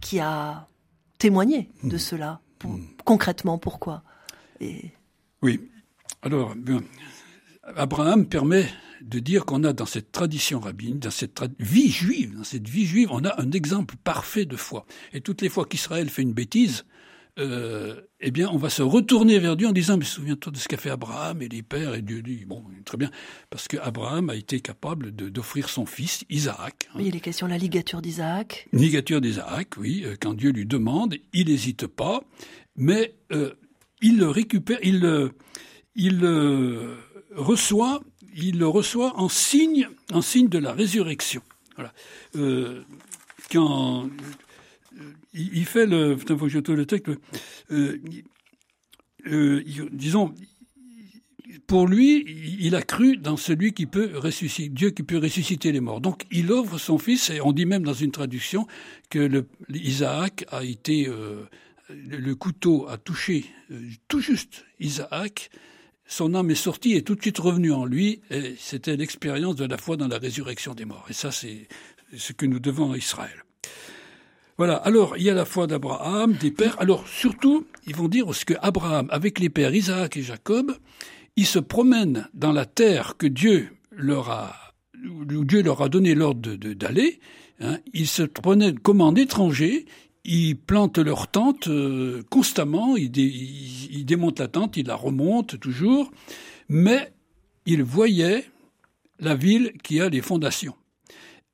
qui 0.00 0.18
a 0.18 0.66
témoigné 1.18 1.70
de 1.84 1.94
hmm. 1.94 1.98
cela. 2.00 2.40
Hmm. 2.64 2.78
Concrètement, 3.04 3.58
pourquoi? 3.58 4.02
Oui. 4.60 5.70
Alors, 6.22 6.56
Abraham 7.76 8.26
permet 8.26 8.66
de 9.04 9.18
dire 9.18 9.44
qu'on 9.44 9.64
a 9.64 9.72
dans 9.72 9.86
cette 9.86 10.12
tradition 10.12 10.60
rabbinique, 10.60 11.00
dans 11.00 11.10
cette 11.10 11.42
vie 11.58 11.90
juive, 11.90 12.36
dans 12.36 12.44
cette 12.44 12.68
vie 12.68 12.86
juive, 12.86 13.08
on 13.10 13.24
a 13.24 13.40
un 13.40 13.50
exemple 13.52 13.96
parfait 14.02 14.46
de 14.46 14.56
foi. 14.56 14.86
Et 15.12 15.20
toutes 15.20 15.42
les 15.42 15.48
fois 15.48 15.66
qu'Israël 15.66 16.08
fait 16.08 16.22
une 16.22 16.32
bêtise, 16.32 16.84
euh, 17.38 18.00
eh 18.20 18.30
bien, 18.30 18.48
on 18.50 18.56
va 18.56 18.70
se 18.70 18.80
retourner 18.80 19.38
vers 19.38 19.56
Dieu 19.56 19.66
en 19.66 19.72
disant, 19.72 19.98
mais 19.98 20.04
souviens-toi 20.04 20.52
de 20.52 20.56
ce 20.56 20.68
qu'a 20.68 20.76
fait 20.76 20.90
Abraham 20.90 21.42
et 21.42 21.48
les 21.48 21.62
pères, 21.62 21.94
et 21.94 22.00
Dieu 22.00 22.22
dit, 22.22 22.44
bon, 22.46 22.64
très 22.84 22.96
bien, 22.96 23.10
parce 23.50 23.68
qu'Abraham 23.68 24.30
a 24.30 24.36
été 24.36 24.60
capable 24.60 25.10
d'offrir 25.10 25.68
son 25.68 25.84
fils, 25.84 26.24
Isaac. 26.30 26.88
Hein. 26.90 26.98
Oui, 26.98 27.06
il 27.08 27.16
est 27.16 27.20
question 27.20 27.46
de 27.46 27.52
la 27.52 27.58
ligature 27.58 28.00
d'Isaac. 28.00 28.68
Ligature 28.72 29.20
d'Isaac, 29.20 29.76
oui, 29.76 30.02
euh, 30.04 30.16
quand 30.18 30.34
Dieu 30.34 30.50
lui 30.50 30.64
demande, 30.64 31.16
il 31.32 31.48
n'hésite 31.48 31.88
pas, 31.88 32.22
mais 32.76 33.14
euh, 33.32 33.52
il 34.00 34.18
le 34.18 34.28
récupère, 34.28 34.78
il, 34.82 35.30
il 35.96 36.24
reçoit 37.34 38.00
il 38.36 38.58
le 38.58 38.66
reçoit 38.66 39.18
en 39.18 39.28
signe, 39.28 39.88
de 40.10 40.58
la 40.58 40.72
résurrection. 40.72 41.42
Euh, 42.36 42.82
quand 43.50 44.04
euh, 44.04 45.12
il, 45.32 45.64
fait 45.64 45.86
le, 45.86 46.16
faut 46.16 46.46
que 46.46 46.72
le 46.72 46.86
texte. 46.86 47.10
Euh, 47.70 48.00
disons, 49.92 50.34
pour 51.66 51.86
lui, 51.86 52.24
il 52.60 52.74
a 52.74 52.82
cru 52.82 53.16
dans 53.16 53.36
celui 53.36 53.72
qui 53.72 53.86
peut 53.86 54.10
ressusciter, 54.14 54.68
Dieu 54.68 54.90
qui 54.90 55.02
peut 55.02 55.18
ressusciter 55.18 55.72
les 55.72 55.80
morts. 55.80 56.00
Donc, 56.00 56.24
il 56.30 56.52
offre 56.52 56.78
son 56.78 56.98
fils, 56.98 57.30
et 57.30 57.40
on 57.40 57.52
dit 57.52 57.64
même 57.64 57.84
dans 57.84 57.94
une 57.94 58.10
traduction 58.10 58.66
que 59.08 59.46
Isaac 59.72 60.44
a 60.50 60.62
été, 60.62 61.08
le 61.88 62.34
couteau 62.34 62.86
a 62.88 62.98
touché 62.98 63.46
tout 64.08 64.20
juste 64.20 64.66
Isaac, 64.78 65.50
son 66.06 66.34
âme 66.34 66.50
est 66.50 66.54
sortie 66.54 66.94
et 66.94 67.02
tout 67.02 67.14
de 67.14 67.22
suite 67.22 67.38
revenue 67.38 67.72
en 67.72 67.84
lui. 67.84 68.20
Et 68.30 68.54
c'était 68.58 68.96
l'expérience 68.96 69.56
de 69.56 69.64
la 69.64 69.78
foi 69.78 69.96
dans 69.96 70.08
la 70.08 70.18
résurrection 70.18 70.74
des 70.74 70.84
morts. 70.84 71.06
Et 71.08 71.14
ça, 71.14 71.30
c'est 71.30 71.68
ce 72.16 72.32
que 72.32 72.46
nous 72.46 72.60
devons 72.60 72.92
à 72.92 72.96
Israël. 72.96 73.44
Voilà. 74.56 74.76
Alors, 74.76 75.16
il 75.16 75.24
y 75.24 75.30
a 75.30 75.34
la 75.34 75.44
foi 75.44 75.66
d'Abraham, 75.66 76.34
des 76.34 76.50
pères. 76.50 76.76
Alors, 76.80 77.08
surtout, 77.08 77.66
ils 77.86 77.96
vont 77.96 78.08
dire 78.08 78.32
ce 78.34 78.44
que 78.44 78.54
Abraham, 78.60 79.08
avec 79.10 79.38
les 79.38 79.48
pères 79.48 79.74
Isaac 79.74 80.16
et 80.16 80.22
Jacob, 80.22 80.72
ils 81.36 81.46
se 81.46 81.58
promènent 81.58 82.28
dans 82.34 82.52
la 82.52 82.64
terre 82.64 83.16
que 83.16 83.26
Dieu 83.26 83.70
leur 83.90 84.30
a, 84.30 84.54
où 85.04 85.44
Dieu 85.44 85.62
leur 85.62 85.82
a 85.82 85.88
donné 85.88 86.14
l'ordre 86.14 86.54
d'aller. 86.54 87.18
Hein. 87.60 87.78
Ils 87.92 88.06
se 88.06 88.22
prenaient 88.22 88.74
comme 88.74 89.00
en 89.00 89.14
étrangers 89.14 89.86
ils 90.24 90.56
plantent 90.56 90.98
leur 90.98 91.28
tente 91.28 91.68
euh, 91.68 92.22
constamment, 92.30 92.96
ils, 92.96 93.10
démontent 94.04 94.40
la 94.40 94.48
tente, 94.48 94.76
ils 94.76 94.86
la 94.86 94.94
remontent 94.94 95.56
toujours, 95.58 96.10
mais 96.68 97.12
ils 97.66 97.82
voyaient 97.82 98.44
la 99.18 99.34
ville 99.34 99.72
qui 99.82 100.00
a 100.00 100.08
les 100.08 100.22
fondations. 100.22 100.74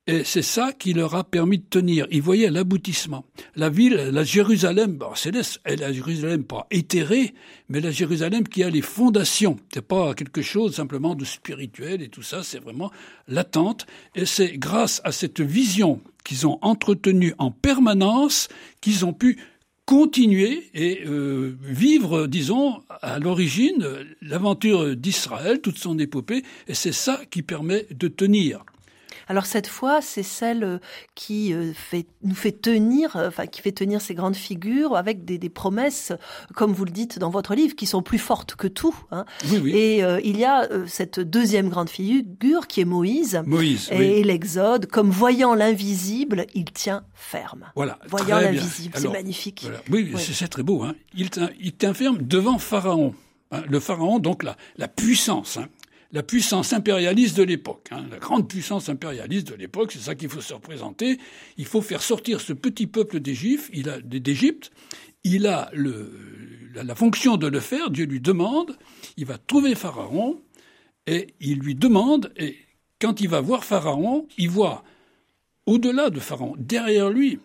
Et 0.07 0.23
c'est 0.23 0.41
ça 0.41 0.73
qui 0.73 0.93
leur 0.93 1.13
a 1.13 1.23
permis 1.23 1.59
de 1.59 1.65
tenir. 1.69 2.07
Ils 2.09 2.23
voyaient 2.23 2.49
l'aboutissement. 2.49 3.23
La 3.55 3.69
ville, 3.69 3.93
la 4.11 4.23
Jérusalem, 4.23 4.97
bon, 4.97 5.11
c'est 5.13 5.31
la 5.31 5.93
Jérusalem 5.93 6.43
pas 6.43 6.65
éthérée, 6.71 7.35
mais 7.69 7.81
la 7.81 7.91
Jérusalem 7.91 8.47
qui 8.47 8.63
a 8.63 8.71
les 8.71 8.81
fondations. 8.81 9.57
C'est 9.71 9.87
pas 9.87 10.15
quelque 10.15 10.41
chose 10.41 10.75
simplement 10.75 11.13
de 11.13 11.23
spirituel 11.23 12.01
et 12.01 12.09
tout 12.09 12.23
ça, 12.23 12.41
c'est 12.41 12.57
vraiment 12.57 12.89
l'attente. 13.27 13.85
Et 14.15 14.25
c'est 14.25 14.57
grâce 14.57 15.01
à 15.03 15.11
cette 15.11 15.39
vision 15.39 16.01
qu'ils 16.23 16.47
ont 16.47 16.57
entretenue 16.63 17.35
en 17.37 17.51
permanence 17.51 18.47
qu'ils 18.81 19.05
ont 19.05 19.13
pu 19.13 19.37
continuer 19.85 20.69
et 20.73 21.03
euh, 21.05 21.55
vivre, 21.61 22.25
disons, 22.25 22.81
à 22.89 23.19
l'origine, 23.19 23.85
l'aventure 24.21 24.95
d'Israël, 24.95 25.61
toute 25.61 25.77
son 25.77 25.99
épopée, 25.99 26.43
et 26.67 26.73
c'est 26.73 26.91
ça 26.91 27.21
qui 27.29 27.43
permet 27.43 27.85
de 27.91 28.07
tenir. 28.07 28.63
Alors 29.27 29.45
cette 29.45 29.67
fois, 29.67 30.01
c'est 30.01 30.23
celle 30.23 30.63
euh, 30.63 30.77
qui 31.15 31.53
euh, 31.53 31.73
fait, 31.73 32.05
nous 32.23 32.35
fait 32.35 32.51
tenir, 32.51 33.15
euh, 33.15 33.27
enfin 33.27 33.47
qui 33.47 33.61
fait 33.61 33.71
tenir 33.71 34.01
ces 34.01 34.13
grandes 34.13 34.35
figures 34.35 34.95
avec 34.95 35.25
des, 35.25 35.49
promesses, 35.49 36.13
comme 36.55 36.71
vous 36.71 36.85
le 36.85 36.91
dites 36.91 37.19
dans 37.19 37.29
votre 37.29 37.55
livre, 37.55 37.75
qui 37.75 37.85
sont 37.85 38.01
plus 38.01 38.17
fortes 38.17 38.55
que 38.55 38.67
tout. 38.67 38.95
Hein. 39.11 39.25
Et 39.65 39.99
il 40.23 40.37
y 40.37 40.45
a 40.45 40.67
cette 40.87 41.19
deuxième 41.19 41.69
grande 41.69 41.89
figure 41.89 42.67
qui 42.67 42.81
est 42.81 42.85
Moïse. 42.85 43.41
Moïse. 43.45 43.89
Et, 43.91 44.23
l'Exode, 44.23 44.85
comme 44.85 45.09
voyant 45.09 45.55
l'invisible, 45.55 46.45
il 46.53 46.65
tient 46.71 47.03
ferme. 47.13 47.65
Voilà. 47.75 47.99
Voyant 48.07 48.39
l'invisible, 48.39 48.95
c'est 48.97 49.09
magnifique. 49.09 49.67
Oui, 49.89 50.13
c'est 50.17 50.47
très 50.47 50.63
beau. 50.63 50.83
Hein. 50.83 50.95
Il, 51.13 51.29
tient, 51.29 51.93
ferme 51.93 52.19
devant 52.19 52.57
Pharaon. 52.57 53.13
Hein. 53.51 53.63
Le 53.69 53.79
Pharaon, 53.79 54.19
donc 54.19 54.43
la, 54.43 54.55
la 54.77 54.87
puissance. 54.87 55.59
La 56.13 56.23
puissance 56.23 56.73
impérialiste 56.73 57.37
de 57.37 57.43
l'époque. 57.43 57.87
Hein. 57.91 58.05
la 58.09 58.17
grande 58.17 58.47
puissance 58.49 58.89
impérialiste 58.89 59.47
de 59.47 59.55
l'époque, 59.55 59.93
c'est 59.93 59.99
ça 59.99 60.15
qu'il 60.15 60.29
faut 60.29 60.41
se 60.41 60.53
représenter. 60.53 61.17
Il 61.57 61.65
faut 61.65 61.81
faire 61.81 62.01
sortir 62.01 62.41
ce 62.41 62.53
petit 62.53 62.87
peuple 62.87 63.19
d'Égypte. 63.19 63.69
Il 63.73 63.89
a 63.89 64.01
d'Égypte. 64.01 64.71
Il 65.23 65.47
a 65.47 65.69
le, 65.73 66.11
la, 66.73 66.95
fonction 66.95 67.37
de 67.37 67.47
le 67.47 67.59
faire. 67.59 67.89
Dieu 67.91 68.05
lui 68.05 68.19
demande. 68.19 68.77
Il 69.15 69.25
va 69.25 69.37
trouver 69.37 69.75
Pharaon 69.75 70.41
et 71.07 71.27
il 71.39 71.59
lui 71.59 71.75
demande. 71.75 72.33
Et 72.35 72.57
quand 72.99 73.21
il 73.21 73.29
va 73.29 73.39
voir 73.39 73.63
Pharaon, 73.63 74.27
il 74.37 74.49
voit 74.49 74.83
au-delà 75.65 76.09
de 76.09 76.19
Pharaon, 76.19 76.55
derrière 76.57 77.09
lui, 77.09 77.39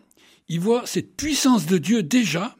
il 0.49 0.61
voit 0.61 0.87
cette 0.87 1.17
puissance 1.17 1.67
de 1.67 1.79
Dieu 1.79 2.03
déjà 2.03 2.57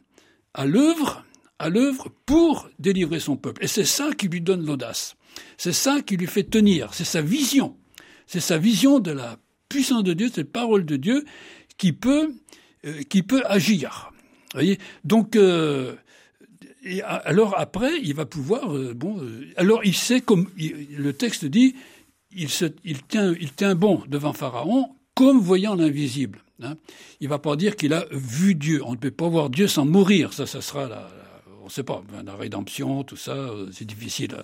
à 0.55 0.67
l'œuvre, 0.67 1.25
à 1.59 1.69
l'œuvre 1.69 2.09
pour 2.27 2.69
délivrer 2.79 3.21
son 3.21 3.37
peuple. 3.37 3.65
Et 3.65 3.69
c'est 3.69 3.85
ça 3.85 4.11
qui 4.13 4.29
lui 4.29 4.41
donne 4.41 4.65
l'audace. 4.65 5.16
C'est 5.57 5.73
ça 5.73 6.03
qui 6.03 6.17
lui 6.17 6.27
fait 6.27 6.45
tenir, 6.45 6.95
c'est 6.95 7.05
sa 7.05 7.23
vision. 7.23 7.77
C'est 8.27 8.41
sa 8.41 8.59
vision 8.59 8.99
de 8.99 9.13
la 9.13 9.39
puissance 9.69 10.03
de 10.03 10.13
Dieu, 10.13 10.31
cette 10.35 10.53
parole 10.53 10.85
de 10.85 10.97
Dieu 10.97 11.25
qui 11.79 11.93
peut, 11.93 12.35
euh, 12.85 13.03
qui 13.09 13.23
peut 13.23 13.43
agir. 13.47 14.13
Voyez? 14.55 14.79
Donc, 15.05 15.37
euh, 15.37 15.95
alors 17.05 17.59
après, 17.59 18.01
il 18.03 18.15
va 18.15 18.27
pouvoir, 18.27 18.75
euh, 18.75 18.95
bon, 18.95 19.21
alors 19.57 19.85
il 19.85 19.95
sait 19.95 20.21
comme 20.21 20.49
le 20.57 21.13
texte 21.13 21.45
dit, 21.45 21.75
il, 22.33 22.49
se, 22.49 22.67
il, 22.85 23.03
tient, 23.03 23.35
il 23.41 23.53
tient 23.53 23.75
bon 23.75 24.03
devant 24.09 24.33
Pharaon 24.33 24.97
comme 25.15 25.41
voyant 25.41 25.75
l'invisible. 25.75 26.43
Hein. 26.63 26.77
Il 27.21 27.29
va 27.29 27.39
pas 27.39 27.57
dire 27.57 27.77
qu'il 27.77 27.93
a 27.93 28.07
vu 28.11 28.55
Dieu. 28.55 28.83
On 28.85 28.93
ne 28.93 28.97
peut 28.97 29.11
pas 29.11 29.29
voir 29.29 29.51
Dieu 29.51 29.67
sans 29.67 29.85
mourir. 29.85 30.33
Ça, 30.33 30.47
ça 30.47 30.61
sera 30.61 30.89
la, 30.89 31.09
on 31.67 31.69
ne 31.69 31.73
sait 31.73 31.83
pas, 31.83 32.01
la 32.25 32.37
rédemption, 32.37 33.03
tout 33.03 33.17
ça, 33.17 33.33
euh, 33.33 33.69
c'est 33.73 33.85
difficile 33.85 34.37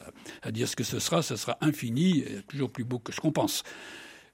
à, 0.43 0.51
dire 0.51 0.67
ce 0.67 0.75
que 0.75 0.83
ce 0.83 0.99
sera, 0.99 1.23
ça 1.23 1.37
sera 1.37 1.57
infini, 1.61 2.19
et 2.19 2.43
toujours 2.49 2.69
plus 2.69 2.83
beau 2.83 2.99
que 2.99 3.13
ce 3.13 3.21
qu'on 3.21 3.31
pense. 3.31 3.63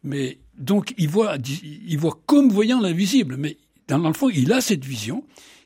Mais 0.02 0.38
donc 0.56 0.94
il 0.96 1.10
voit, 1.10 1.36
il 1.62 1.98
voit 1.98 2.18
comme 2.24 2.48
voyant 2.48 2.80
l'invisible, 2.80 3.36
mais 3.36 3.58
dans 3.88 3.98
le 3.98 4.14
fond, 4.14 4.30
il 4.30 4.54
a 4.54 4.62
cette 4.62 4.86
vision 4.86 5.22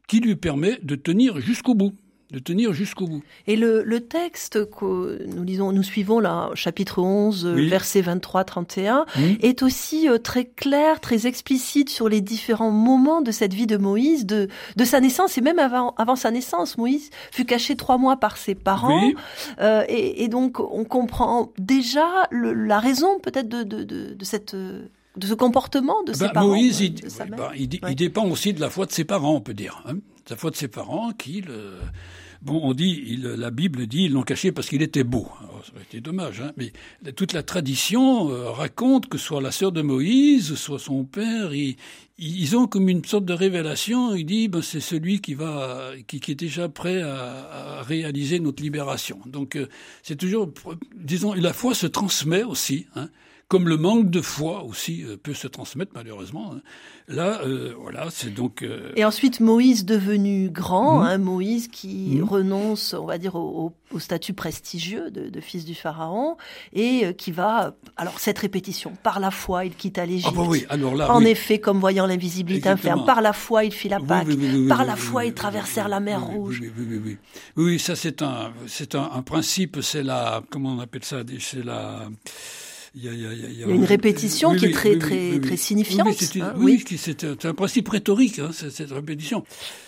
qui 0.08 0.18
lui 0.18 0.34
permet 0.34 0.80
de 0.82 0.96
tenir 0.96 1.38
jusqu'au 1.38 1.74
bout 1.74 1.94
de 2.32 2.38
tenir 2.38 2.72
jusqu'au 2.72 3.06
bout. 3.06 3.22
Et 3.46 3.56
le, 3.56 3.82
le, 3.82 4.00
texte 4.00 4.70
que 4.70 5.24
nous 5.26 5.44
lisons, 5.44 5.72
nous 5.72 5.82
suivons 5.82 6.18
là, 6.18 6.50
chapitre 6.54 7.00
11, 7.00 7.46
verset 7.46 8.00
23-31, 8.00 9.04
est 9.42 9.62
aussi 9.62 10.08
euh, 10.08 10.18
très 10.18 10.46
clair, 10.46 11.00
très 11.00 11.26
explicite 11.26 11.90
sur 11.90 12.08
les 12.08 12.20
différents 12.20 12.70
moments 12.70 13.20
de 13.20 13.30
cette 13.30 13.52
vie 13.52 13.66
de 13.66 13.76
Moïse, 13.76 14.24
de, 14.24 14.48
de 14.76 14.84
sa 14.84 15.00
naissance 15.00 15.36
et 15.36 15.42
même 15.42 15.58
avant, 15.58 15.94
avant 15.98 16.16
sa 16.16 16.30
naissance. 16.30 16.78
Moïse 16.78 17.10
fut 17.30 17.44
caché 17.44 17.76
trois 17.76 17.98
mois 17.98 18.16
par 18.16 18.38
ses 18.38 18.54
parents. 18.54 19.10
Euh, 19.60 19.84
et, 19.88 20.24
et, 20.24 20.28
donc, 20.28 20.58
on 20.58 20.84
comprend 20.84 21.52
déjà 21.58 22.06
le, 22.30 22.54
la 22.54 22.80
raison 22.80 23.18
peut-être 23.20 23.48
de, 23.48 23.62
de, 23.62 23.84
de, 23.84 24.14
de 24.14 24.24
cette 24.24 24.56
de 25.16 25.26
ce 25.26 25.34
comportement 25.34 26.02
de 26.04 26.14
ses 26.14 26.24
bah, 26.24 26.30
parents. 26.32 26.48
Moïse, 26.48 26.80
il, 26.80 26.94
bah, 27.36 27.52
il, 27.54 27.68
il, 27.86 27.94
dépend 27.94 28.26
aussi 28.26 28.54
de 28.54 28.60
la 28.60 28.70
foi 28.70 28.86
de 28.86 28.92
ses 28.92 29.04
parents, 29.04 29.34
on 29.34 29.40
peut 29.40 29.52
dire. 29.52 29.82
Hein. 29.86 29.96
La 30.30 30.36
foi 30.36 30.50
de 30.50 30.56
ses 30.56 30.68
parents 30.68 31.12
qui 31.12 31.40
le, 31.40 31.78
Bon, 32.42 32.60
on 32.64 32.74
dit, 32.74 33.18
la 33.18 33.52
Bible 33.52 33.86
dit, 33.86 34.06
ils 34.06 34.12
l'ont 34.12 34.24
caché 34.24 34.50
parce 34.50 34.68
qu'il 34.68 34.82
était 34.82 35.04
beau. 35.04 35.28
Alors, 35.40 35.64
ça 35.64 35.70
aurait 35.74 35.84
été 35.84 36.00
dommage, 36.00 36.40
hein, 36.40 36.50
mais 36.56 36.72
toute 37.12 37.34
la 37.34 37.44
tradition 37.44 38.32
euh, 38.32 38.50
raconte 38.50 39.08
que 39.08 39.16
soit 39.16 39.40
la 39.40 39.52
sœur 39.52 39.70
de 39.70 39.80
Moïse, 39.80 40.56
soit 40.56 40.80
son 40.80 41.04
père, 41.04 41.54
ils, 41.54 42.56
ont 42.56 42.66
comme 42.66 42.88
une 42.88 43.04
sorte 43.04 43.24
de 43.24 43.32
révélation. 43.32 44.16
Il 44.16 44.26
dit, 44.26 44.48
ben, 44.48 44.60
c'est 44.60 44.80
celui 44.80 45.20
qui 45.20 45.34
va, 45.34 45.92
qui, 46.08 46.16
est 46.16 46.34
déjà 46.34 46.68
prêt 46.68 47.00
à, 47.00 47.78
à 47.78 47.82
réaliser 47.82 48.40
notre 48.40 48.60
libération. 48.60 49.20
Donc, 49.26 49.54
euh, 49.54 49.68
c'est 50.02 50.16
toujours, 50.16 50.52
disons, 50.96 51.34
la 51.34 51.52
foi 51.52 51.76
se 51.76 51.86
transmet 51.86 52.42
aussi. 52.42 52.86
Hein, 52.96 53.08
comme 53.52 53.68
le 53.68 53.76
manque 53.76 54.08
de 54.08 54.22
foi 54.22 54.64
aussi 54.64 55.04
euh, 55.04 55.18
peut 55.22 55.34
se 55.34 55.46
transmettre 55.46 55.92
malheureusement. 55.94 56.52
Hein. 56.54 56.62
Là, 57.06 57.42
euh, 57.44 57.74
voilà, 57.78 58.06
c'est 58.10 58.32
donc. 58.32 58.62
Euh, 58.62 58.92
Et 58.96 59.04
ensuite 59.04 59.40
Moïse 59.40 59.84
devenu 59.84 60.48
grand, 60.48 61.00
mmh. 61.00 61.04
hein, 61.04 61.18
Moïse 61.18 61.68
qui 61.68 62.16
mmh. 62.16 62.24
renonce, 62.24 62.94
on 62.94 63.04
va 63.04 63.18
dire, 63.18 63.34
au, 63.34 63.74
au 63.90 63.98
statut 63.98 64.32
prestigieux 64.32 65.10
de, 65.10 65.28
de, 65.28 65.40
fils 65.40 65.66
du 65.66 65.74
pharaon 65.74 66.38
et 66.72 67.14
qui 67.18 67.30
va, 67.30 67.74
alors 67.98 68.20
cette 68.20 68.38
répétition, 68.38 68.94
par 69.02 69.20
la 69.20 69.30
foi 69.30 69.66
il 69.66 69.74
quitta 69.74 70.06
l'Égypte. 70.06 70.32
Ah 70.32 70.38
bah 70.38 70.46
oui, 70.48 70.64
alors 70.70 70.94
là, 70.94 71.12
en 71.12 71.18
oui. 71.18 71.28
effet, 71.28 71.58
comme 71.58 71.78
voyant 71.78 72.06
l'invisibilité 72.06 72.70
inferne, 72.70 73.04
par 73.04 73.20
la 73.20 73.34
foi 73.34 73.64
il 73.64 73.72
fit 73.72 73.90
la 73.90 74.00
Pâque, 74.00 74.28
oui, 74.28 74.38
oui, 74.40 74.68
par 74.68 74.86
la 74.86 74.96
foi 74.96 75.26
ils 75.26 75.34
traversèrent 75.34 75.88
la 75.88 76.00
mer 76.00 76.24
Rouge. 76.24 76.60
Oui, 76.62 76.72
oui, 76.78 77.00
oui, 77.04 77.18
oui. 77.56 77.78
ça 77.78 77.96
c'est 77.96 78.22
un, 78.22 78.52
c'est 78.66 78.94
un, 78.94 79.10
un, 79.12 79.22
principe, 79.22 79.80
c'est 79.82 80.02
la, 80.02 80.42
comment 80.50 80.70
on 80.70 80.80
appelle 80.80 81.04
ça, 81.04 81.18
c'est 81.38 81.64
la 81.64 82.08
il 82.94 83.04
y, 83.04 83.08
a, 83.08 83.12
il, 83.12 83.20
y 83.20 83.26
a, 83.26 83.32
il 83.32 83.58
y 83.58 83.64
a, 83.64 83.66
une 83.68 83.84
répétition 83.84 84.50
oui, 84.50 84.58
qui 84.58 84.66
est 84.66 84.72
très, 84.72 84.90
oui, 84.90 84.98
très, 84.98 85.30
oui, 85.30 85.40
très 85.40 85.56
signifiante. 85.56 86.08
Oui, 86.56 86.84
c'est 86.98 87.24
hein, 87.24 87.36
un 87.42 87.54
principe 87.54 87.88
rhétorique, 87.88 88.38
hein, 88.38 88.50
cette 88.52 88.90
répétition. 88.90 89.44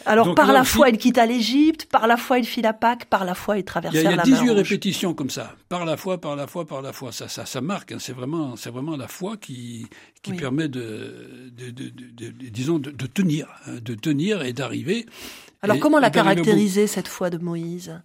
Alors, 0.07 0.27
Donc, 0.29 0.37
par 0.37 0.47
là, 0.47 0.55
la 0.55 0.65
foi, 0.65 0.89
il 0.89 0.97
quitta 0.97 1.27
l'Égypte, 1.27 1.85
par 1.85 2.07
la 2.07 2.17
foi, 2.17 2.39
il 2.39 2.47
fit 2.47 2.63
la 2.63 2.73
Pâque, 2.73 3.05
par 3.05 3.27
la 3.27 3.35
foi, 3.35 3.59
il 3.59 3.65
traversa 3.65 4.03
la 4.03 4.17
mer 4.17 4.23
Il 4.25 4.31
y 4.31 4.35
a, 4.35 4.37
18 4.39 4.51
répétitions 4.53 5.13
comme 5.13 5.29
ça. 5.29 5.55
Par 5.69 5.85
la 5.85 5.99
foi, 5.99 6.19
par 6.19 6.35
la 6.35 6.47
foi, 6.47 6.67
par 6.67 6.81
la 6.81 6.95
foi. 6.95 7.13
Ça, 7.13 7.29
ça, 7.29 7.45
ça 7.45 7.61
marque. 7.61 7.93
Hein, 7.93 7.99
c'est 8.01 8.15
vraiment, 8.15 8.57
c'est 8.57 8.71
vraiment 8.71 8.97
la 8.97 9.09
foi 9.09 9.37
qui, 9.37 9.87
qui 10.23 10.33
permet 10.33 10.69
de, 10.69 11.51
de, 11.55 11.71
de, 11.71 11.91
de, 11.91 12.49
disons, 12.49 12.79
de, 12.79 12.91
tenir, 13.07 13.49
de 13.69 13.95
tenir 13.95 14.43
et 14.43 14.55
d'arriver. 14.55 15.05
Alors, 15.61 15.77
et, 15.77 15.81
comment 15.81 15.99
la 15.99 16.11
caractériser, 16.11 16.87
cette 16.87 17.09
foi 17.09 17.29
de 17.29 17.37
Moïse? 17.37 18.01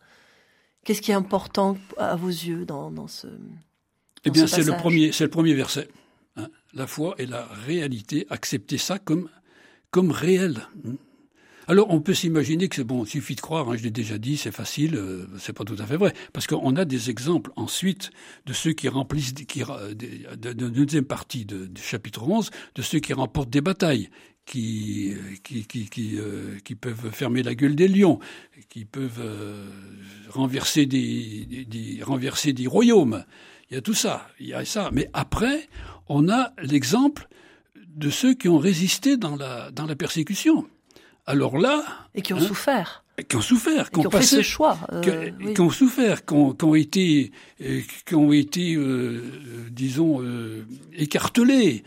Qu'est-ce 0.83 1.01
qui 1.01 1.11
est 1.11 1.15
important 1.15 1.77
à 1.97 2.17
vos 2.17 2.27
yeux 2.27 2.65
dans, 2.65 2.91
dans 2.91 3.07
ce... 3.07 3.27
Eh 4.25 4.31
bien, 4.31 4.47
c'est 4.47 4.63
le 4.63 4.73
premier, 4.73 5.11
c'est 5.11 5.25
le 5.25 5.29
premier 5.29 5.53
verset. 5.53 5.87
Hein. 6.35 6.47
La 6.73 6.87
foi 6.87 7.15
et 7.17 7.25
la 7.25 7.45
réalité, 7.65 8.25
accepter 8.29 8.77
ça 8.77 8.99
comme 8.99 9.29
comme 9.91 10.11
réel. 10.11 10.67
Alors, 11.67 11.91
on 11.91 12.01
peut 12.01 12.15
s'imaginer 12.15 12.67
que 12.67 12.75
c'est 12.75 12.83
bon, 12.83 13.05
il 13.05 13.09
suffit 13.09 13.35
de 13.35 13.41
croire. 13.41 13.69
Hein, 13.69 13.75
je 13.77 13.83
l'ai 13.83 13.91
déjà 13.91 14.17
dit, 14.17 14.37
c'est 14.37 14.51
facile. 14.51 14.95
Euh, 14.95 15.27
c'est 15.37 15.53
pas 15.53 15.63
tout 15.63 15.75
à 15.77 15.85
fait 15.85 15.97
vrai, 15.97 16.13
parce 16.33 16.47
qu'on 16.47 16.75
a 16.75 16.83
des 16.83 17.11
exemples 17.11 17.51
ensuite 17.55 18.09
de 18.47 18.53
ceux 18.53 18.73
qui 18.73 18.87
remplissent, 18.87 19.33
qui, 19.33 19.59
de, 19.59 20.35
de, 20.35 20.53
de, 20.53 20.69
deuxième 20.69 21.05
partie 21.05 21.45
de, 21.45 21.67
du 21.67 21.81
chapitre 21.81 22.27
11, 22.27 22.49
de 22.73 22.81
ceux 22.81 22.99
qui 22.99 23.13
remportent 23.13 23.51
des 23.51 23.61
batailles, 23.61 24.09
qui, 24.49 25.15
qui, 25.43 25.65
qui, 25.67 25.89
qui, 25.89 26.17
euh, 26.17 26.57
qui, 26.63 26.73
peuvent 26.73 27.11
fermer 27.11 27.43
la 27.43 27.53
gueule 27.53 27.75
des 27.75 27.87
lions, 27.87 28.19
qui 28.67 28.83
peuvent 28.83 29.19
euh, 29.19 29.69
renverser 30.29 30.87
des, 30.87 31.45
des, 31.45 31.65
des, 31.65 32.03
renverser 32.03 32.51
des 32.51 32.65
royaumes. 32.65 33.23
Il 33.69 33.75
y 33.75 33.77
a 33.77 33.81
tout 33.81 33.93
ça, 33.93 34.27
il 34.39 34.47
y 34.47 34.53
a 34.55 34.65
ça. 34.65 34.89
Mais 34.91 35.07
après, 35.13 35.69
on 36.07 36.29
a 36.29 36.51
l'exemple 36.63 37.27
de 37.95 38.09
ceux 38.09 38.33
qui 38.33 38.49
ont 38.49 38.57
résisté 38.57 39.17
dans 39.17 39.35
la, 39.35 39.69
dans 39.69 39.85
la 39.85 39.95
persécution. 39.95 40.67
Alors 41.27 41.59
là. 41.59 41.83
Et 42.15 42.23
qui 42.23 42.33
ont 42.33 42.37
hein, 42.37 42.41
souffert. 42.41 43.03
Qui 43.27 43.35
ont 43.35 43.41
souffert, 43.41 43.91
qui 43.91 43.99
ont, 43.99 44.03
passé, 44.03 44.37
fait 44.37 44.43
ce 44.43 44.47
choix, 44.47 44.77
euh, 44.91 45.01
qui, 45.01 45.09
oui. 45.43 45.53
qui, 45.53 45.61
ont 45.61 45.69
souffert, 45.69 46.25
qui 46.25 46.33
ont, 46.33 46.53
qui 46.53 46.65
ont 46.65 46.75
été, 46.75 47.31
qui 48.05 48.15
ont 48.15 48.31
été, 48.31 48.75
euh, 48.75 49.21
disons, 49.71 50.21
euh, 50.21 50.65
écartelés, 50.95 51.83